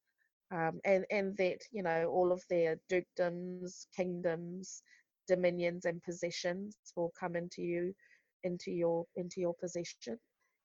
um, 0.51 0.79
and 0.85 1.05
and 1.11 1.35
that 1.37 1.59
you 1.71 1.83
know 1.83 2.05
all 2.05 2.31
of 2.31 2.41
their 2.49 2.77
dukedoms 2.91 3.87
kingdoms 3.95 4.81
dominions 5.27 5.85
and 5.85 6.01
possessions 6.03 6.77
will 6.95 7.11
come 7.19 7.35
into 7.35 7.61
you 7.61 7.93
into 8.43 8.71
your 8.71 9.05
into 9.15 9.41
your 9.41 9.53
possession 9.61 10.17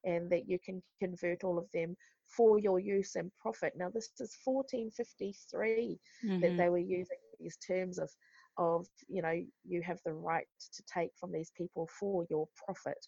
and 0.05 0.31
that 0.31 0.49
you 0.49 0.59
can 0.65 0.83
convert 1.01 1.45
all 1.45 1.59
of 1.59 1.67
them 1.73 1.97
for 2.25 2.59
your 2.59 2.79
use 2.79 3.17
and 3.17 3.31
profit 3.41 3.73
now 3.77 3.89
this 3.89 4.11
is 4.21 4.37
1453 4.45 5.99
mm-hmm. 6.25 6.41
that 6.41 6.57
they 6.57 6.69
were 6.69 6.79
using 6.79 7.19
these 7.41 7.57
terms 7.67 7.99
of 7.99 8.11
of 8.59 8.87
you 9.09 9.23
know 9.23 9.35
you 9.65 9.83
have 9.83 9.99
the 10.05 10.13
right 10.13 10.47
to 10.73 10.83
take 10.93 11.11
from 11.19 11.33
these 11.33 11.51
people 11.57 11.89
for 11.99 12.25
your 12.31 12.47
profit 12.67 13.07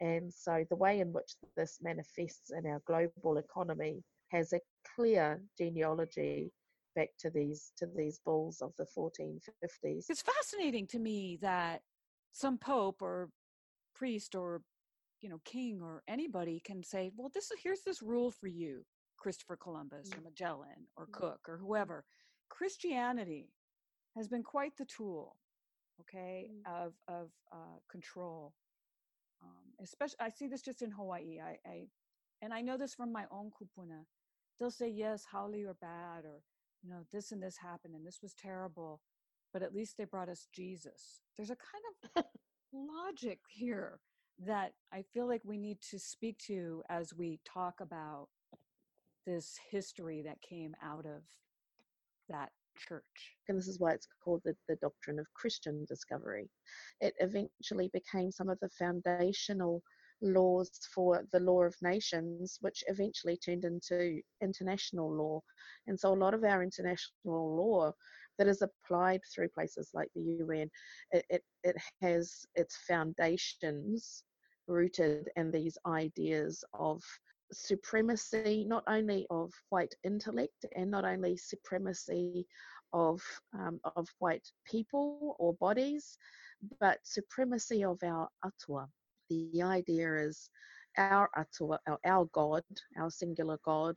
and 0.00 0.32
so 0.32 0.64
the 0.70 0.76
way 0.76 1.00
in 1.00 1.12
which 1.12 1.34
this 1.56 1.78
manifests 1.82 2.50
in 2.50 2.66
our 2.66 2.80
global 2.86 3.36
economy 3.36 4.02
has 4.30 4.52
a 4.52 4.60
clear 4.94 5.42
genealogy 5.58 6.52
back 6.94 7.08
to 7.18 7.30
these 7.30 7.72
to 7.76 7.86
these 7.96 8.18
bulls 8.24 8.60
of 8.60 8.72
the 8.76 8.86
1450s 8.96 10.04
it's 10.08 10.22
fascinating 10.22 10.86
to 10.86 10.98
me 10.98 11.38
that 11.40 11.80
some 12.32 12.58
pope 12.58 13.00
or 13.00 13.30
priest 13.94 14.34
or 14.34 14.62
you 15.20 15.28
know 15.28 15.40
king 15.44 15.80
or 15.82 16.02
anybody 16.08 16.60
can 16.64 16.82
say 16.82 17.10
well 17.16 17.30
this 17.32 17.50
is 17.50 17.58
here's 17.62 17.82
this 17.82 18.02
rule 18.02 18.30
for 18.30 18.48
you 18.48 18.84
christopher 19.16 19.56
columbus 19.56 20.10
or 20.12 20.18
mm. 20.18 20.24
magellan 20.24 20.86
or 20.96 21.06
mm. 21.06 21.12
cook 21.12 21.40
or 21.48 21.56
whoever 21.56 22.04
christianity 22.50 23.48
has 24.16 24.28
been 24.28 24.42
quite 24.42 24.76
the 24.76 24.84
tool, 24.84 25.36
okay, 26.00 26.50
mm. 26.50 26.84
of 26.84 26.92
of 27.08 27.30
uh, 27.52 27.78
control. 27.90 28.52
Um, 29.42 29.72
especially, 29.82 30.18
I 30.20 30.28
see 30.28 30.46
this 30.46 30.62
just 30.62 30.82
in 30.82 30.90
Hawaii. 30.90 31.40
I, 31.40 31.56
I, 31.68 31.86
and 32.42 32.52
I 32.52 32.60
know 32.60 32.76
this 32.76 32.94
from 32.94 33.12
my 33.12 33.24
own 33.30 33.50
kupuna. 33.50 34.04
They'll 34.62 34.70
say 34.70 34.90
yes, 34.90 35.26
haole 35.32 35.66
or 35.66 35.74
bad, 35.74 36.24
or 36.24 36.40
you 36.84 36.90
know 36.90 37.00
this 37.10 37.32
and 37.32 37.42
this 37.42 37.56
happened 37.56 37.96
and 37.96 38.06
this 38.06 38.20
was 38.22 38.32
terrible, 38.32 39.00
but 39.52 39.60
at 39.60 39.74
least 39.74 39.96
they 39.98 40.04
brought 40.04 40.28
us 40.28 40.46
Jesus. 40.52 41.20
There's 41.36 41.50
a 41.50 41.56
kind 41.56 41.84
of 42.14 42.24
logic 42.72 43.40
here 43.50 43.98
that 44.46 44.74
I 44.92 45.02
feel 45.12 45.26
like 45.26 45.42
we 45.44 45.58
need 45.58 45.78
to 45.90 45.98
speak 45.98 46.38
to 46.46 46.84
as 46.88 47.12
we 47.12 47.40
talk 47.44 47.80
about 47.80 48.28
this 49.26 49.58
history 49.68 50.22
that 50.26 50.40
came 50.42 50.76
out 50.80 51.06
of 51.06 51.22
that 52.28 52.50
church. 52.78 53.34
And 53.48 53.58
this 53.58 53.66
is 53.66 53.80
why 53.80 53.94
it's 53.94 54.06
called 54.22 54.42
the, 54.44 54.54
the 54.68 54.76
doctrine 54.76 55.18
of 55.18 55.26
Christian 55.34 55.84
discovery. 55.88 56.48
It 57.00 57.14
eventually 57.18 57.90
became 57.92 58.30
some 58.30 58.48
of 58.48 58.60
the 58.60 58.70
foundational 58.78 59.82
laws 60.22 60.70
for 60.94 61.24
the 61.32 61.40
law 61.40 61.62
of 61.62 61.74
nations, 61.82 62.58
which 62.60 62.82
eventually 62.86 63.36
turned 63.36 63.64
into 63.64 64.20
international 64.40 65.12
law. 65.12 65.40
And 65.86 65.98
so 65.98 66.12
a 66.12 66.14
lot 66.14 66.34
of 66.34 66.44
our 66.44 66.62
international 66.62 67.56
law 67.56 67.92
that 68.38 68.48
is 68.48 68.62
applied 68.62 69.20
through 69.32 69.48
places 69.48 69.90
like 69.92 70.08
the 70.14 70.22
UN, 70.40 70.70
it, 71.10 71.24
it, 71.28 71.42
it 71.64 71.76
has 72.00 72.46
its 72.54 72.76
foundations 72.88 74.22
rooted 74.66 75.28
in 75.36 75.50
these 75.50 75.76
ideas 75.86 76.64
of 76.72 77.02
supremacy, 77.52 78.64
not 78.66 78.84
only 78.86 79.26
of 79.30 79.52
white 79.68 79.94
intellect 80.04 80.64
and 80.74 80.90
not 80.90 81.04
only 81.04 81.36
supremacy 81.36 82.46
of, 82.92 83.20
um, 83.58 83.80
of 83.96 84.08
white 84.18 84.48
people 84.64 85.36
or 85.38 85.54
bodies, 85.54 86.16
but 86.80 86.98
supremacy 87.02 87.84
of 87.84 87.98
our 88.02 88.28
atua. 88.44 88.88
The 89.30 89.62
idea 89.62 90.26
is 90.26 90.50
our 90.98 91.28
atua, 91.36 91.78
our, 91.86 91.98
our 92.04 92.24
God, 92.32 92.62
our 92.98 93.10
singular 93.10 93.58
God, 93.64 93.96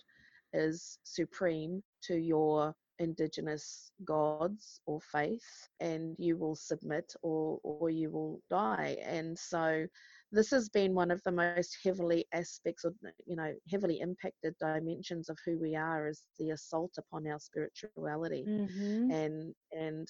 is 0.54 0.98
supreme 1.04 1.84
to 2.04 2.16
your 2.16 2.74
indigenous 3.00 3.92
gods 4.06 4.80
or 4.86 5.00
faith 5.02 5.68
and 5.82 6.16
you 6.18 6.38
will 6.38 6.56
submit 6.56 7.14
or 7.24 7.60
or 7.64 7.90
you 7.90 8.10
will 8.10 8.40
die 8.50 8.96
and 9.04 9.38
so 9.38 9.86
this 10.32 10.50
has 10.50 10.70
been 10.70 10.94
one 10.94 11.12
of 11.12 11.22
the 11.24 11.32
most 11.32 11.78
heavily 11.84 12.26
aspects 12.34 12.84
of 12.86 12.96
you 13.26 13.36
know 13.36 13.54
heavily 13.70 14.00
impacted 14.00 14.56
dimensions 14.60 15.30
of 15.30 15.38
who 15.46 15.60
we 15.60 15.76
are 15.76 16.08
is 16.08 16.24
the 16.40 16.52
assault 16.52 16.92
upon 16.98 17.28
our 17.28 17.40
spirituality 17.40 18.46
mm-hmm. 18.48 19.12
and 19.12 19.54
and 19.72 20.08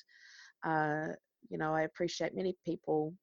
uh, 0.65 1.07
you 1.49 1.57
know 1.57 1.73
i 1.73 1.83
appreciate 1.83 2.35
many 2.35 2.55
people 2.65 3.13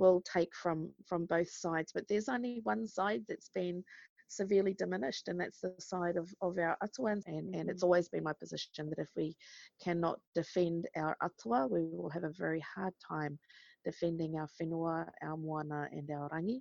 will 0.00 0.20
take 0.22 0.54
from 0.54 0.90
from 1.06 1.26
both 1.26 1.50
sides 1.50 1.92
but 1.94 2.08
there's 2.08 2.28
only 2.28 2.60
one 2.64 2.86
side 2.86 3.22
that's 3.28 3.50
been 3.54 3.84
severely 4.28 4.74
diminished 4.74 5.26
and 5.28 5.40
that's 5.40 5.60
the 5.60 5.74
side 5.78 6.16
of, 6.16 6.32
of 6.40 6.56
our 6.58 6.76
atua 6.82 7.12
and, 7.26 7.54
and 7.54 7.68
it's 7.68 7.80
mm-hmm. 7.80 7.84
always 7.84 8.08
been 8.08 8.22
my 8.22 8.32
position 8.32 8.88
that 8.88 8.98
if 8.98 9.10
we 9.16 9.36
cannot 9.82 10.18
defend 10.34 10.86
our 10.96 11.16
atua 11.20 11.66
we 11.66 11.82
will 11.92 12.08
have 12.08 12.24
a 12.24 12.32
very 12.38 12.62
hard 12.74 12.94
time 13.06 13.38
defending 13.84 14.36
our 14.36 14.48
whenua, 14.60 15.06
our 15.22 15.36
moana, 15.36 15.88
and 15.92 16.10
our 16.10 16.28
rangi. 16.30 16.60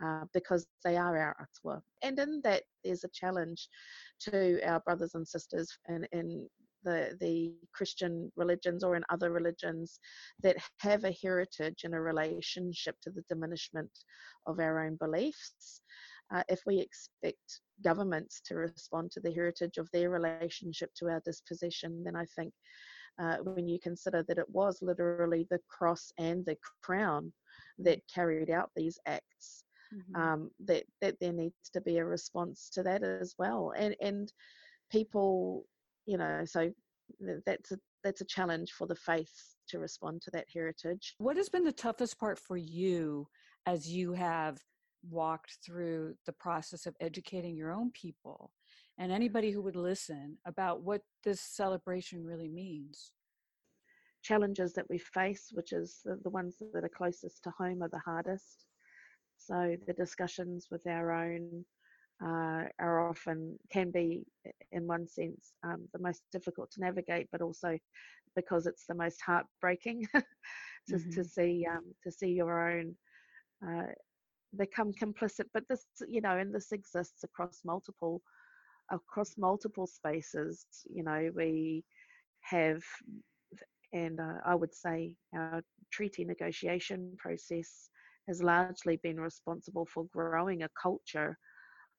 Uh, 0.00 0.24
because 0.32 0.64
they 0.84 0.96
are 0.96 1.18
our 1.18 1.36
atua. 1.40 1.82
And 2.02 2.16
in 2.20 2.40
that, 2.44 2.62
there's 2.84 3.02
a 3.02 3.08
challenge 3.08 3.68
to 4.20 4.60
our 4.64 4.78
brothers 4.78 5.16
and 5.16 5.26
sisters 5.26 5.76
in, 5.88 6.06
in 6.12 6.48
the, 6.84 7.16
the 7.20 7.52
Christian 7.74 8.30
religions 8.36 8.84
or 8.84 8.96
in 8.96 9.04
other 9.10 9.30
religions 9.30 9.98
that 10.42 10.56
have 10.78 11.04
a 11.04 11.16
heritage 11.22 11.82
and 11.84 11.94
a 11.94 12.00
relationship 12.00 12.96
to 13.02 13.10
the 13.10 13.22
diminishment 13.28 13.90
of 14.46 14.58
our 14.60 14.84
own 14.84 14.96
beliefs. 14.96 15.80
Uh, 16.34 16.42
if 16.48 16.60
we 16.66 16.78
expect 16.78 17.60
governments 17.82 18.42
to 18.44 18.54
respond 18.54 19.10
to 19.10 19.20
the 19.20 19.32
heritage 19.32 19.78
of 19.78 19.88
their 19.92 20.10
relationship 20.10 20.90
to 20.94 21.08
our 21.08 21.22
dispossession, 21.24 22.04
then 22.04 22.16
I 22.16 22.26
think 22.36 22.52
uh, 23.20 23.36
when 23.38 23.66
you 23.66 23.78
consider 23.80 24.22
that 24.28 24.38
it 24.38 24.48
was 24.48 24.78
literally 24.82 25.46
the 25.50 25.60
cross 25.68 26.12
and 26.18 26.44
the 26.44 26.56
crown 26.82 27.32
that 27.78 28.00
carried 28.12 28.50
out 28.50 28.70
these 28.76 28.98
acts. 29.06 29.64
Mm-hmm. 29.94 30.20
Um, 30.20 30.50
that 30.66 30.84
that 31.00 31.14
there 31.18 31.32
needs 31.32 31.70
to 31.72 31.80
be 31.80 31.96
a 31.96 32.04
response 32.04 32.68
to 32.74 32.82
that 32.82 33.02
as 33.02 33.34
well, 33.38 33.72
and 33.74 33.96
and 34.02 34.30
people, 34.90 35.64
you 36.08 36.16
know, 36.16 36.42
so 36.46 36.70
that's 37.44 37.70
a 37.72 37.78
that's 38.02 38.22
a 38.22 38.24
challenge 38.24 38.72
for 38.72 38.86
the 38.86 38.94
faith 38.94 39.32
to 39.68 39.78
respond 39.78 40.22
to 40.22 40.30
that 40.30 40.46
heritage. 40.52 41.14
What 41.18 41.36
has 41.36 41.50
been 41.50 41.64
the 41.64 41.72
toughest 41.72 42.18
part 42.18 42.38
for 42.38 42.56
you 42.56 43.28
as 43.66 43.86
you 43.88 44.14
have 44.14 44.58
walked 45.10 45.58
through 45.64 46.14
the 46.24 46.32
process 46.32 46.86
of 46.86 46.96
educating 47.00 47.54
your 47.56 47.72
own 47.72 47.90
people 47.90 48.52
and 48.98 49.12
anybody 49.12 49.50
who 49.50 49.60
would 49.60 49.76
listen 49.76 50.38
about 50.46 50.82
what 50.82 51.02
this 51.24 51.40
celebration 51.40 52.24
really 52.24 52.48
means. 52.48 53.12
Challenges 54.22 54.72
that 54.72 54.88
we 54.88 54.98
face, 54.98 55.50
which 55.52 55.72
is 55.72 56.00
the, 56.04 56.18
the 56.24 56.30
ones 56.30 56.56
that 56.72 56.84
are 56.84 56.88
closest 56.88 57.44
to 57.44 57.52
home, 57.58 57.82
are 57.82 57.88
the 57.88 58.00
hardest. 58.04 58.64
So 59.36 59.76
the 59.86 59.92
discussions 59.92 60.68
with 60.70 60.86
our 60.86 61.12
own 61.12 61.64
uh, 62.22 62.64
are 62.80 63.08
often 63.08 63.58
can 63.72 63.90
be, 63.90 64.24
in 64.72 64.86
one 64.86 65.06
sense, 65.06 65.52
um, 65.64 65.88
the 65.92 66.00
most 66.00 66.22
difficult 66.32 66.70
to 66.72 66.80
navigate, 66.80 67.28
but 67.30 67.42
also 67.42 67.78
because 68.34 68.66
it's 68.66 68.86
the 68.86 68.94
most 68.94 69.20
heartbreaking 69.24 70.06
to, 70.14 70.94
mm-hmm. 70.94 71.10
to 71.10 71.24
see 71.24 71.66
um, 71.70 71.84
to 72.02 72.10
see 72.10 72.28
your 72.28 72.70
own 72.70 72.94
uh, 73.66 73.92
become 74.56 74.92
complicit. 74.92 75.44
But 75.54 75.64
this, 75.68 75.84
you 76.06 76.20
know, 76.20 76.38
and 76.38 76.54
this 76.54 76.72
exists 76.72 77.24
across 77.24 77.60
multiple 77.64 78.22
across 78.90 79.34
multiple 79.36 79.86
spaces. 79.86 80.66
You 80.88 81.04
know, 81.04 81.30
we 81.34 81.84
have, 82.42 82.82
and 83.92 84.18
uh, 84.18 84.38
I 84.44 84.54
would 84.54 84.74
say 84.74 85.12
our 85.34 85.62
treaty 85.92 86.24
negotiation 86.24 87.14
process 87.18 87.90
has 88.26 88.42
largely 88.42 88.98
been 89.02 89.18
responsible 89.18 89.86
for 89.86 90.04
growing 90.12 90.62
a 90.62 90.68
culture 90.80 91.38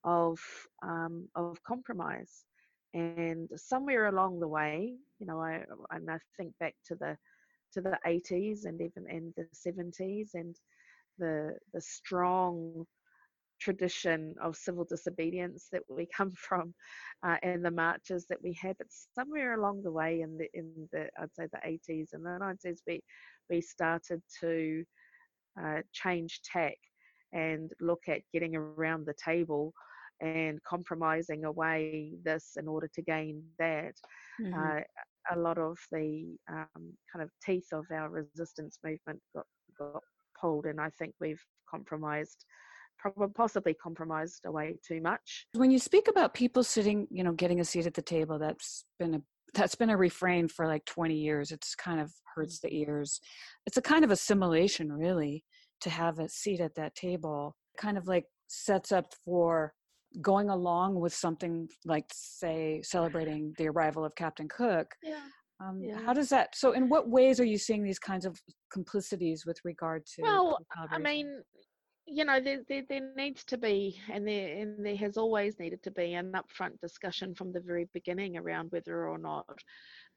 of 0.03 0.39
um, 0.83 1.27
of 1.35 1.61
compromise. 1.63 2.45
And 2.93 3.49
somewhere 3.55 4.07
along 4.07 4.39
the 4.39 4.47
way, 4.47 4.95
you 5.19 5.27
know, 5.27 5.39
I 5.41 5.63
and 5.91 6.09
I 6.09 6.17
think 6.37 6.53
back 6.59 6.75
to 6.85 6.95
the 6.95 7.17
to 7.73 7.81
the 7.81 7.97
80s 8.05 8.65
and 8.65 8.81
even 8.81 9.07
in 9.09 9.33
the 9.37 9.45
70s 9.53 10.31
and 10.33 10.55
the 11.17 11.55
the 11.73 11.81
strong 11.81 12.85
tradition 13.59 14.35
of 14.41 14.55
civil 14.55 14.85
disobedience 14.85 15.67
that 15.71 15.83
we 15.89 16.07
come 16.17 16.31
from 16.31 16.73
uh, 17.23 17.37
and 17.43 17.63
the 17.63 17.71
marches 17.71 18.25
that 18.27 18.41
we 18.43 18.53
had 18.53 18.75
but 18.77 18.87
somewhere 18.89 19.55
along 19.55 19.83
the 19.83 19.91
way 19.91 20.21
in 20.21 20.37
the 20.37 20.47
in 20.53 20.87
the 20.91 21.07
I'd 21.19 21.33
say 21.33 21.47
the 21.51 21.59
80s 21.65 22.13
and 22.13 22.25
the 22.25 22.39
90s 22.39 22.79
we 22.87 23.01
we 23.49 23.61
started 23.61 24.21
to 24.41 24.83
uh, 25.61 25.81
change 25.91 26.41
tack 26.43 26.77
and 27.33 27.71
look 27.81 28.03
at 28.07 28.21
getting 28.33 28.55
around 28.55 29.05
the 29.05 29.13
table 29.23 29.73
and 30.21 30.59
compromising 30.63 31.45
away 31.45 32.13
this 32.23 32.57
in 32.57 32.67
order 32.67 32.89
to 32.93 33.01
gain 33.01 33.41
that 33.57 33.93
mm-hmm. 34.41 34.53
uh, 34.53 34.81
a 35.31 35.37
lot 35.39 35.57
of 35.57 35.77
the 35.91 36.35
um, 36.51 36.93
kind 37.11 37.23
of 37.23 37.29
teeth 37.43 37.67
of 37.71 37.85
our 37.93 38.09
resistance 38.09 38.79
movement 38.83 39.19
got 39.35 39.45
got 39.77 40.01
pulled 40.39 40.65
and 40.65 40.79
I 40.79 40.89
think 40.97 41.13
we've 41.19 41.43
compromised 41.69 42.45
probably 42.99 43.27
possibly 43.33 43.73
compromised 43.73 44.45
away 44.45 44.77
too 44.85 45.01
much. 45.01 45.47
When 45.53 45.71
you 45.71 45.79
speak 45.79 46.07
about 46.07 46.33
people 46.33 46.63
sitting, 46.63 47.07
you 47.09 47.23
know, 47.23 47.31
getting 47.31 47.61
a 47.61 47.65
seat 47.65 47.87
at 47.87 47.93
the 47.93 48.01
table, 48.01 48.37
that's 48.37 48.83
been 48.99 49.15
a 49.15 49.21
that's 49.53 49.75
been 49.75 49.89
a 49.89 49.97
refrain 49.97 50.47
for 50.47 50.67
like 50.67 50.85
20 50.85 51.15
years. 51.15 51.51
It's 51.51 51.73
kind 51.73 51.99
of 51.99 52.11
hurts 52.35 52.59
the 52.59 52.71
ears. 52.71 53.19
It's 53.65 53.77
a 53.77 53.81
kind 53.81 54.03
of 54.03 54.11
assimilation, 54.11 54.91
really, 54.91 55.43
to 55.81 55.89
have 55.89 56.19
a 56.19 56.29
seat 56.29 56.59
at 56.59 56.75
that 56.75 56.93
table. 56.93 57.55
Kind 57.77 57.97
of 57.97 58.07
like 58.07 58.25
sets 58.47 58.91
up 58.91 59.13
for 59.25 59.73
going 60.21 60.49
along 60.49 60.99
with 60.99 61.13
something 61.13 61.69
like, 61.85 62.05
say, 62.11 62.81
celebrating 62.83 63.53
the 63.57 63.67
arrival 63.67 64.03
of 64.05 64.15
Captain 64.15 64.47
Cook. 64.47 64.95
Yeah. 65.03 65.21
Um, 65.61 65.81
yeah. 65.83 65.99
How 66.05 66.13
does 66.13 66.29
that? 66.29 66.55
So, 66.55 66.71
in 66.71 66.87
what 66.87 67.09
ways 67.09 67.39
are 67.39 67.45
you 67.45 67.57
seeing 67.57 67.83
these 67.83 67.99
kinds 67.99 68.25
of 68.25 68.41
complicities 68.71 69.45
with 69.45 69.59
regard 69.65 70.05
to? 70.15 70.21
Well, 70.21 70.57
I 70.89 70.97
mean, 70.97 71.41
you 72.07 72.25
know, 72.25 72.39
there, 72.39 72.61
there, 72.67 72.83
there 72.89 73.11
needs 73.15 73.43
to 73.45 73.57
be, 73.57 73.99
and 74.11 74.27
there, 74.27 74.57
and 74.57 74.85
there 74.85 74.95
has 74.95 75.17
always 75.17 75.59
needed 75.59 75.83
to 75.83 75.91
be 75.91 76.13
an 76.13 76.31
upfront 76.31 76.79
discussion 76.81 77.35
from 77.35 77.51
the 77.51 77.59
very 77.59 77.87
beginning 77.93 78.37
around 78.37 78.71
whether 78.71 79.07
or 79.07 79.17
not 79.17 79.45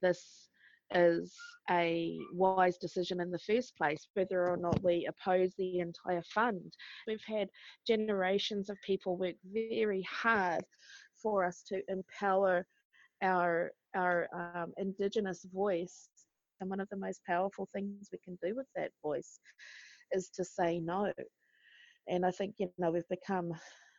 this 0.01 0.49
is 0.95 1.35
a 1.71 2.19
wise 2.33 2.77
decision 2.79 3.21
in 3.21 3.31
the 3.31 3.39
first 3.39 3.77
place, 3.77 4.09
whether 4.15 4.49
or 4.49 4.57
not 4.57 4.83
we 4.83 5.07
oppose 5.09 5.55
the 5.57 5.79
entire 5.81 6.23
fund. 6.23 6.73
We've 7.07 7.25
had 7.27 7.49
generations 7.87 8.69
of 8.71 8.77
people 8.85 9.17
work 9.17 9.37
very 9.45 10.03
hard 10.03 10.65
for 11.23 11.45
us 11.45 11.63
to 11.69 11.81
empower 11.89 12.67
our 13.23 13.73
our 13.95 14.29
um, 14.55 14.73
indigenous 14.79 15.45
voice, 15.53 16.09
and 16.61 16.71
one 16.71 16.81
of 16.81 16.89
the 16.91 16.97
most 16.97 17.21
powerful 17.27 17.69
things 17.75 18.09
we 18.13 18.19
can 18.25 18.39
do 18.43 18.55
with 18.57 18.67
that 18.75 18.91
voice 19.03 19.39
is 20.13 20.31
to 20.31 20.45
say 20.45 20.81
no 20.81 21.13
and 22.09 22.25
I 22.25 22.31
think 22.31 22.55
you 22.59 22.69
know 22.79 22.91
we've 22.91 23.09
become 23.09 23.53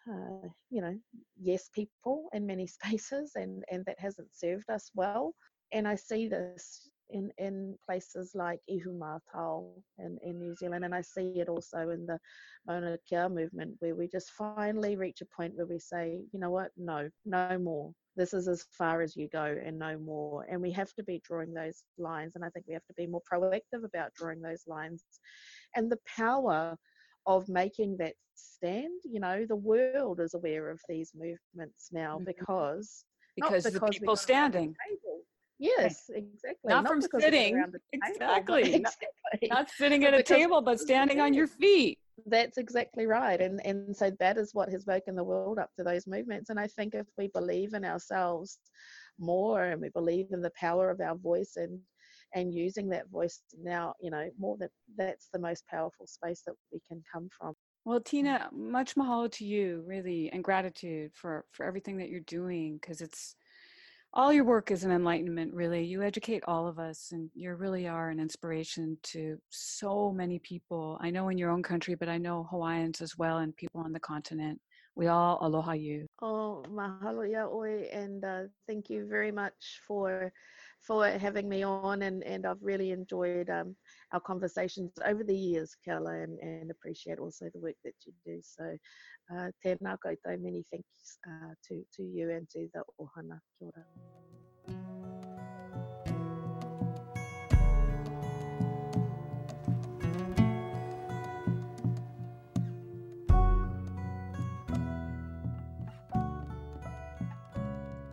uh, 0.09 0.47
you 0.69 0.81
know 0.81 0.95
yes 1.41 1.69
people 1.73 2.29
in 2.33 2.45
many 2.45 2.67
spaces, 2.67 3.33
and 3.35 3.63
and 3.71 3.85
that 3.85 3.99
hasn't 3.99 4.35
served 4.35 4.69
us 4.69 4.91
well. 4.95 5.33
And 5.73 5.87
I 5.87 5.95
see 5.95 6.27
this 6.27 6.89
in, 7.09 7.31
in 7.37 7.75
places 7.85 8.31
like 8.33 8.59
Ihumātao 8.69 9.69
in, 9.99 10.17
in 10.23 10.39
New 10.39 10.55
Zealand. 10.55 10.85
And 10.85 10.95
I 10.95 11.01
see 11.01 11.33
it 11.35 11.49
also 11.49 11.89
in 11.89 12.05
the 12.05 12.19
Mauna 12.67 12.97
Kea 13.07 13.29
movement, 13.29 13.75
where 13.79 13.95
we 13.95 14.07
just 14.07 14.31
finally 14.31 14.95
reach 14.95 15.21
a 15.21 15.35
point 15.35 15.55
where 15.55 15.65
we 15.65 15.79
say, 15.79 16.21
you 16.31 16.39
know 16.39 16.49
what, 16.49 16.71
no, 16.77 17.09
no 17.25 17.57
more. 17.57 17.91
This 18.15 18.33
is 18.33 18.47
as 18.47 18.65
far 18.77 19.01
as 19.01 19.15
you 19.15 19.27
go 19.29 19.57
and 19.65 19.77
no 19.79 19.97
more. 19.97 20.45
And 20.49 20.61
we 20.61 20.71
have 20.71 20.93
to 20.93 21.03
be 21.03 21.21
drawing 21.25 21.53
those 21.53 21.83
lines. 21.97 22.33
And 22.35 22.45
I 22.45 22.49
think 22.49 22.65
we 22.67 22.73
have 22.73 22.85
to 22.85 22.93
be 22.95 23.07
more 23.07 23.21
proactive 23.31 23.83
about 23.83 24.13
drawing 24.15 24.41
those 24.41 24.63
lines. 24.67 25.03
And 25.75 25.91
the 25.91 25.99
power 26.15 26.75
of 27.25 27.49
making 27.49 27.97
that 27.97 28.13
stand, 28.35 29.01
you 29.03 29.19
know, 29.19 29.45
the 29.47 29.55
world 29.55 30.19
is 30.19 30.33
aware 30.33 30.69
of 30.69 30.79
these 30.87 31.11
movements 31.15 31.89
now 31.91 32.15
mm-hmm. 32.15 32.25
because 32.25 33.05
because, 33.35 33.63
because 33.63 33.73
the 33.73 33.99
people 33.99 34.15
standing. 34.15 34.75
Yes, 35.63 36.09
exactly. 36.13 36.73
Not, 36.73 36.83
not 36.83 36.91
from 36.91 37.21
sitting. 37.21 37.63
Exactly. 37.93 38.61
exactly. 38.73 39.47
Not, 39.49 39.49
not 39.49 39.69
sitting 39.69 40.03
at 40.03 40.13
a 40.13 40.21
table, 40.21 40.61
but 40.61 40.77
standing 40.89 41.21
on 41.21 41.33
your 41.33 41.47
feet. 41.47 41.97
That's 42.25 42.57
exactly 42.57 43.05
right. 43.05 43.39
And 43.39 43.65
and 43.65 43.95
so 43.95 44.11
that 44.19 44.37
is 44.37 44.53
what 44.53 44.69
has 44.69 44.85
woken 44.85 45.15
the 45.15 45.23
world 45.23 45.59
up 45.59 45.69
to 45.77 45.83
those 45.85 46.05
movements. 46.05 46.49
And 46.49 46.59
I 46.59 46.67
think 46.67 46.95
if 46.95 47.07
we 47.17 47.29
believe 47.29 47.73
in 47.73 47.85
ourselves 47.85 48.59
more 49.17 49.63
and 49.63 49.81
we 49.81 49.87
believe 49.87 50.27
in 50.31 50.41
the 50.41 50.51
power 50.59 50.89
of 50.89 50.99
our 50.99 51.15
voice 51.15 51.53
and 51.55 51.79
and 52.35 52.53
using 52.53 52.89
that 52.89 53.09
voice 53.09 53.39
now, 53.57 53.93
you 54.01 54.11
know, 54.11 54.29
more 54.37 54.57
that 54.59 54.71
that's 54.97 55.29
the 55.31 55.39
most 55.39 55.65
powerful 55.67 56.07
space 56.07 56.41
that 56.45 56.55
we 56.73 56.81
can 56.85 57.01
come 57.11 57.29
from. 57.31 57.53
Well, 57.85 58.01
Tina, 58.01 58.49
much 58.51 58.95
mahalo 58.95 59.31
to 59.31 59.45
you, 59.45 59.83
really, 59.87 60.29
and 60.33 60.43
gratitude 60.43 61.11
for 61.13 61.45
for 61.53 61.65
everything 61.65 61.97
that 61.99 62.09
you're 62.09 62.19
doing 62.21 62.79
because 62.81 62.99
it's 62.99 63.35
all 64.13 64.31
your 64.31 64.43
work 64.43 64.69
is 64.69 64.83
an 64.83 64.91
enlightenment, 64.91 65.53
really. 65.53 65.83
You 65.83 66.03
educate 66.03 66.43
all 66.47 66.67
of 66.67 66.77
us, 66.77 67.09
and 67.11 67.29
you 67.33 67.53
really 67.55 67.87
are 67.87 68.09
an 68.09 68.19
inspiration 68.19 68.97
to 69.03 69.37
so 69.49 70.11
many 70.11 70.39
people. 70.39 70.99
I 71.01 71.09
know 71.09 71.29
in 71.29 71.37
your 71.37 71.49
own 71.49 71.63
country, 71.63 71.95
but 71.95 72.09
I 72.09 72.19
know 72.19 72.47
Hawaiians 72.51 73.01
as 73.01 73.17
well, 73.17 73.39
and 73.39 73.55
people 73.55 73.81
on 73.81 73.91
the 73.91 73.99
continent. 73.99 74.59
We 74.95 75.07
all 75.07 75.39
aloha 75.41 75.71
you. 75.71 76.05
Oh, 76.21 76.63
mahalo 76.69 77.29
ya 77.29 77.47
oi, 77.47 77.89
and 77.91 78.23
uh, 78.23 78.41
thank 78.67 78.91
you 78.91 79.07
very 79.07 79.31
much 79.31 79.81
for 79.87 80.31
for 80.85 81.07
having 81.07 81.47
me 81.47 81.63
on, 81.63 82.01
and, 82.01 82.23
and 82.23 82.45
I've 82.45 82.61
really 82.61 82.91
enjoyed 82.91 83.49
um, 83.49 83.75
our 84.11 84.19
conversations 84.19 84.91
over 85.05 85.23
the 85.23 85.35
years, 85.35 85.75
Keala, 85.87 86.23
and, 86.23 86.39
and 86.39 86.71
appreciate 86.71 87.19
also 87.19 87.49
the 87.53 87.59
work 87.59 87.75
that 87.83 87.93
you 88.05 88.13
do. 88.25 88.41
So, 88.41 88.77
uh, 89.33 89.49
tēnā 89.65 89.97
koutou, 90.03 90.41
many 90.41 90.63
thanks 90.69 91.17
uh, 91.27 91.53
to, 91.69 91.83
to 91.95 92.03
you 92.03 92.29
and 92.31 92.49
to 92.49 92.67
the 92.73 92.83
ohana. 92.99 93.39
Kia 93.57 93.69
ora. 93.69 93.85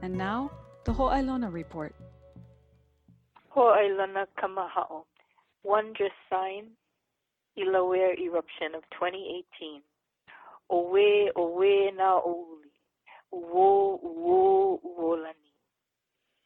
And 0.03 0.17
now, 0.17 0.51
the 0.85 0.93
Ho'ailona 0.93 1.53
Report. 1.53 1.95
Ho'ailona 3.61 4.25
Kamaha'o. 4.41 5.05
Wondrous 5.65 6.17
sign, 6.31 6.69
Kilauea 7.55 8.19
eruption 8.19 8.75
of 8.75 8.83
2018. 8.91 9.83
Owe, 10.71 11.31
owe 11.37 11.91
na 11.95 12.21
oli. 12.25 12.73
Wo, 13.31 14.01
wo, 14.03 14.81
wolani. 14.83 15.53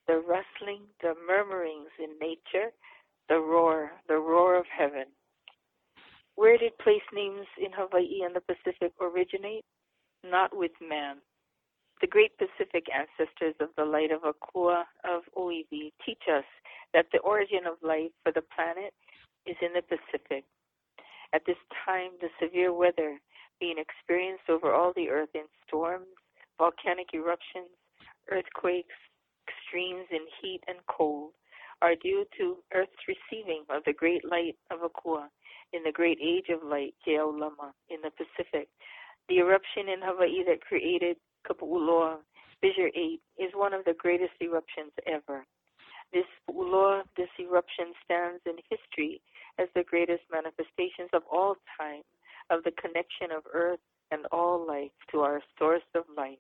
The 0.08 0.14
rustling, 0.14 0.82
the 1.02 1.14
murmurings 1.24 1.94
in 2.02 2.18
nature, 2.20 2.72
the 3.28 3.38
roar, 3.38 3.92
the 4.08 4.18
roar 4.18 4.58
of 4.58 4.66
heaven. 4.76 5.06
Where 6.34 6.58
did 6.58 6.76
place 6.78 7.06
names 7.14 7.46
in 7.64 7.70
Hawaii 7.72 8.22
and 8.24 8.34
the 8.34 8.40
Pacific 8.40 8.92
originate? 9.00 9.64
Not 10.24 10.50
with 10.56 10.72
man. 10.80 11.18
The 12.04 12.08
great 12.08 12.36
Pacific 12.36 12.84
ancestors 12.92 13.54
of 13.60 13.70
the 13.78 13.84
light 13.86 14.10
of 14.10 14.24
Akua 14.28 14.84
of 15.04 15.22
Oiwi 15.38 15.90
teach 16.04 16.20
us 16.30 16.44
that 16.92 17.06
the 17.12 17.18
origin 17.20 17.64
of 17.66 17.80
life 17.80 18.12
for 18.22 18.30
the 18.30 18.44
planet 18.54 18.92
is 19.46 19.56
in 19.62 19.72
the 19.72 19.80
Pacific. 19.80 20.44
At 21.32 21.46
this 21.46 21.56
time, 21.86 22.10
the 22.20 22.28
severe 22.38 22.74
weather 22.74 23.18
being 23.58 23.78
experienced 23.78 24.50
over 24.50 24.70
all 24.70 24.92
the 24.94 25.08
earth 25.08 25.30
in 25.32 25.44
storms, 25.66 26.04
volcanic 26.58 27.08
eruptions, 27.14 27.72
earthquakes, 28.30 29.00
extremes 29.48 30.04
in 30.10 30.26
heat 30.42 30.60
and 30.68 30.76
cold 30.86 31.32
are 31.80 31.94
due 31.94 32.26
to 32.36 32.58
Earth's 32.74 33.08
receiving 33.08 33.64
of 33.70 33.82
the 33.86 33.94
great 33.94 34.26
light 34.28 34.58
of 34.70 34.80
Akua 34.80 35.28
in 35.72 35.82
the 35.82 35.92
great 35.92 36.18
age 36.22 36.50
of 36.50 36.68
light, 36.68 36.92
Keaulama, 37.00 37.72
in 37.88 38.02
the 38.02 38.10
Pacific. 38.10 38.68
The 39.30 39.38
eruption 39.38 39.88
in 39.88 40.02
Hawaii 40.02 40.44
that 40.44 40.60
created 40.60 41.16
Kapa'uloa, 41.48 42.18
Fissure 42.60 42.90
8, 42.94 43.20
is 43.38 43.50
one 43.54 43.74
of 43.74 43.84
the 43.84 43.94
greatest 43.94 44.32
eruptions 44.40 44.92
ever. 45.06 45.46
This 46.12 46.24
uloa, 46.48 47.02
this 47.16 47.28
eruption 47.40 47.92
stands 48.04 48.40
in 48.46 48.56
history 48.70 49.20
as 49.58 49.68
the 49.74 49.82
greatest 49.82 50.22
manifestations 50.30 51.10
of 51.12 51.22
all 51.30 51.56
time 51.78 52.02
of 52.50 52.62
the 52.64 52.72
connection 52.72 53.32
of 53.36 53.42
earth 53.52 53.80
and 54.10 54.26
all 54.30 54.64
life 54.66 54.92
to 55.10 55.20
our 55.20 55.40
source 55.58 55.82
of 55.94 56.04
life. 56.16 56.38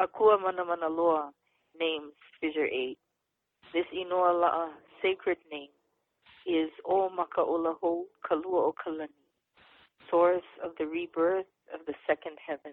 Akua 0.00 0.38
Manamana 0.38 0.88
Loa 0.88 1.32
names 1.78 2.12
Fissure 2.40 2.66
8. 2.66 2.96
This 3.74 3.86
Inoa 3.94 4.70
sacred 5.02 5.38
name 5.50 5.70
is 6.46 6.70
O 6.86 7.10
Maka'olaho 7.10 8.04
Kalua 8.24 8.72
Kalani, 8.74 9.08
source 10.08 10.46
of 10.64 10.72
the 10.78 10.86
rebirth 10.86 11.46
of 11.74 11.84
the 11.86 11.94
second 12.06 12.38
heaven. 12.46 12.72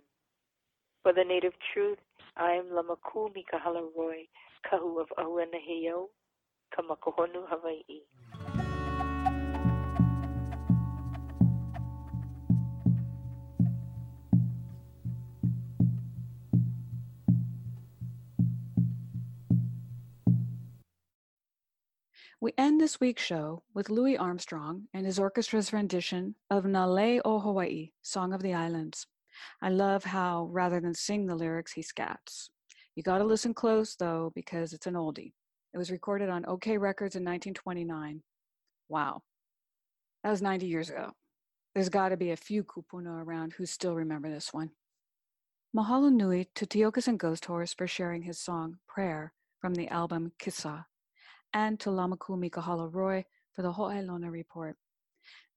For 1.05 1.13
the 1.13 1.23
native 1.23 1.53
truth, 1.71 1.99
I 2.35 2.53
am 2.53 2.65
Lamaku 2.71 3.29
Mikahala 3.31 3.83
Roy, 3.95 4.27
Kahu 4.65 4.99
of 4.99 5.07
Ahuanaheo, 5.19 6.07
Kamakahonu, 6.75 7.45
Hawaii. 7.47 8.01
We 22.41 22.51
end 22.57 22.81
this 22.81 22.99
week's 22.99 23.21
show 23.21 23.61
with 23.75 23.91
Louis 23.91 24.17
Armstrong 24.17 24.87
and 24.91 25.05
his 25.05 25.19
orchestra's 25.19 25.71
rendition 25.71 26.33
of 26.49 26.65
Na 26.65 26.87
Lei 26.87 27.21
o 27.23 27.37
Hawaii, 27.37 27.91
Song 28.01 28.33
of 28.33 28.41
the 28.41 28.55
Islands. 28.55 29.05
I 29.61 29.69
love 29.69 30.03
how, 30.03 30.49
rather 30.51 30.79
than 30.79 30.93
sing 30.93 31.25
the 31.25 31.35
lyrics, 31.35 31.73
he 31.73 31.81
scats. 31.81 32.49
You 32.95 33.03
got 33.03 33.17
to 33.17 33.23
listen 33.23 33.53
close, 33.53 33.95
though, 33.95 34.31
because 34.35 34.73
it's 34.73 34.87
an 34.87 34.93
oldie. 34.93 35.33
It 35.73 35.77
was 35.77 35.91
recorded 35.91 36.29
on 36.29 36.43
Okeh 36.43 36.79
Records 36.79 37.15
in 37.15 37.23
1929. 37.23 38.21
Wow. 38.87 39.21
That 40.23 40.31
was 40.31 40.41
90 40.41 40.67
years 40.67 40.89
ago. 40.89 41.11
There's 41.73 41.89
got 41.89 42.09
to 42.09 42.17
be 42.17 42.31
a 42.31 42.37
few 42.37 42.63
kupuna 42.63 43.25
around 43.25 43.53
who 43.53 43.65
still 43.65 43.95
remember 43.95 44.29
this 44.29 44.53
one. 44.53 44.71
Mahalo 45.75 46.11
nui 46.11 46.47
to 46.55 46.65
Tiokasin 46.65 47.17
Ghost 47.17 47.45
Horse 47.45 47.73
for 47.73 47.85
sharing 47.85 48.21
his 48.21 48.39
song, 48.39 48.77
Prayer, 48.87 49.33
from 49.59 49.73
the 49.73 49.89
album 49.89 50.31
Kissa 50.39 50.85
and 51.53 51.79
to 51.79 51.89
Lamaku 51.89 52.37
Mikahala 52.37 52.93
Roy 52.93 53.25
for 53.53 53.61
the 53.61 53.71
Ho'ailona 53.71 54.29
report. 54.29 54.75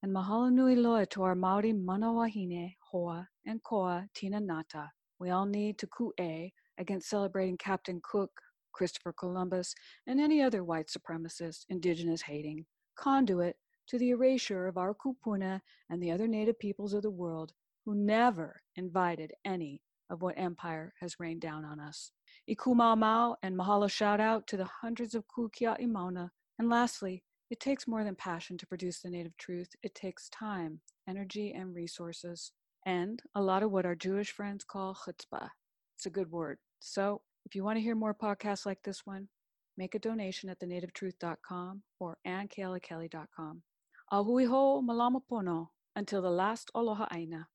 And 0.01 0.15
mahalo 0.15 0.51
nui 0.51 0.75
loa 0.75 1.05
to 1.07 1.23
our 1.23 1.35
Maori 1.35 1.73
Manawahine, 1.73 2.75
Hoa, 2.91 3.27
and 3.45 3.61
Koa 3.63 4.07
Tina 4.13 4.39
Ngata. 4.39 4.87
We 5.19 5.29
all 5.29 5.45
need 5.45 5.77
to 5.79 5.87
ku'e 5.87 6.53
against 6.77 7.09
celebrating 7.09 7.57
Captain 7.57 7.99
Cook, 8.01 8.31
Christopher 8.71 9.11
Columbus, 9.11 9.75
and 10.07 10.19
any 10.19 10.41
other 10.41 10.63
white 10.63 10.87
supremacist, 10.87 11.65
indigenous 11.67 12.21
hating 12.21 12.65
conduit 12.95 13.57
to 13.87 13.97
the 13.97 14.11
erasure 14.11 14.67
of 14.67 14.77
our 14.77 14.93
kupuna 14.93 15.59
and 15.89 16.01
the 16.01 16.11
other 16.11 16.27
native 16.27 16.59
peoples 16.59 16.93
of 16.93 17.01
the 17.01 17.09
world 17.09 17.51
who 17.85 17.95
never 17.95 18.61
invited 18.75 19.33
any 19.43 19.81
of 20.09 20.21
what 20.21 20.37
empire 20.37 20.93
has 20.99 21.19
rained 21.19 21.41
down 21.41 21.65
on 21.65 21.79
us. 21.79 22.11
Iku 22.47 22.73
Mau 22.73 22.95
Mau 22.95 23.35
and 23.43 23.57
mahalo 23.57 23.89
shout 23.89 24.19
out 24.19 24.47
to 24.47 24.57
the 24.57 24.69
hundreds 24.81 25.13
of 25.15 25.25
Kū 25.27 25.49
Kia'i 25.53 25.87
Mauna. 25.87 26.31
And 26.57 26.69
lastly, 26.69 27.23
it 27.49 27.59
takes 27.59 27.87
more 27.87 28.03
than 28.03 28.15
passion 28.15 28.57
to 28.57 28.67
produce 28.67 28.99
the 28.99 29.09
native 29.09 29.35
truth. 29.37 29.69
It 29.81 29.95
takes 29.95 30.29
time, 30.29 30.81
energy, 31.07 31.51
and 31.53 31.73
resources. 31.73 32.51
And 32.85 33.21
a 33.35 33.41
lot 33.41 33.63
of 33.63 33.71
what 33.71 33.85
our 33.85 33.95
Jewish 33.95 34.31
friends 34.31 34.63
call 34.63 34.95
chutzpah. 34.95 35.49
It's 35.95 36.05
a 36.05 36.11
good 36.11 36.31
word. 36.31 36.59
So 36.79 37.21
if 37.45 37.55
you 37.55 37.63
want 37.63 37.77
to 37.77 37.81
hear 37.81 37.95
more 37.95 38.13
podcasts 38.13 38.65
like 38.65 38.83
this 38.83 39.05
one, 39.05 39.27
make 39.77 39.95
a 39.95 39.99
donation 39.99 40.49
at 40.49 40.59
thenativetruth.com 40.59 41.81
or 41.99 42.17
annkealakelly.com. 42.25 43.63
Ahui 44.13 44.47
ho 44.47 44.81
malama 44.81 45.21
pono 45.29 45.69
until 45.95 46.21
the 46.21 46.29
last 46.29 46.71
aloha 46.75 47.07
aina. 47.11 47.47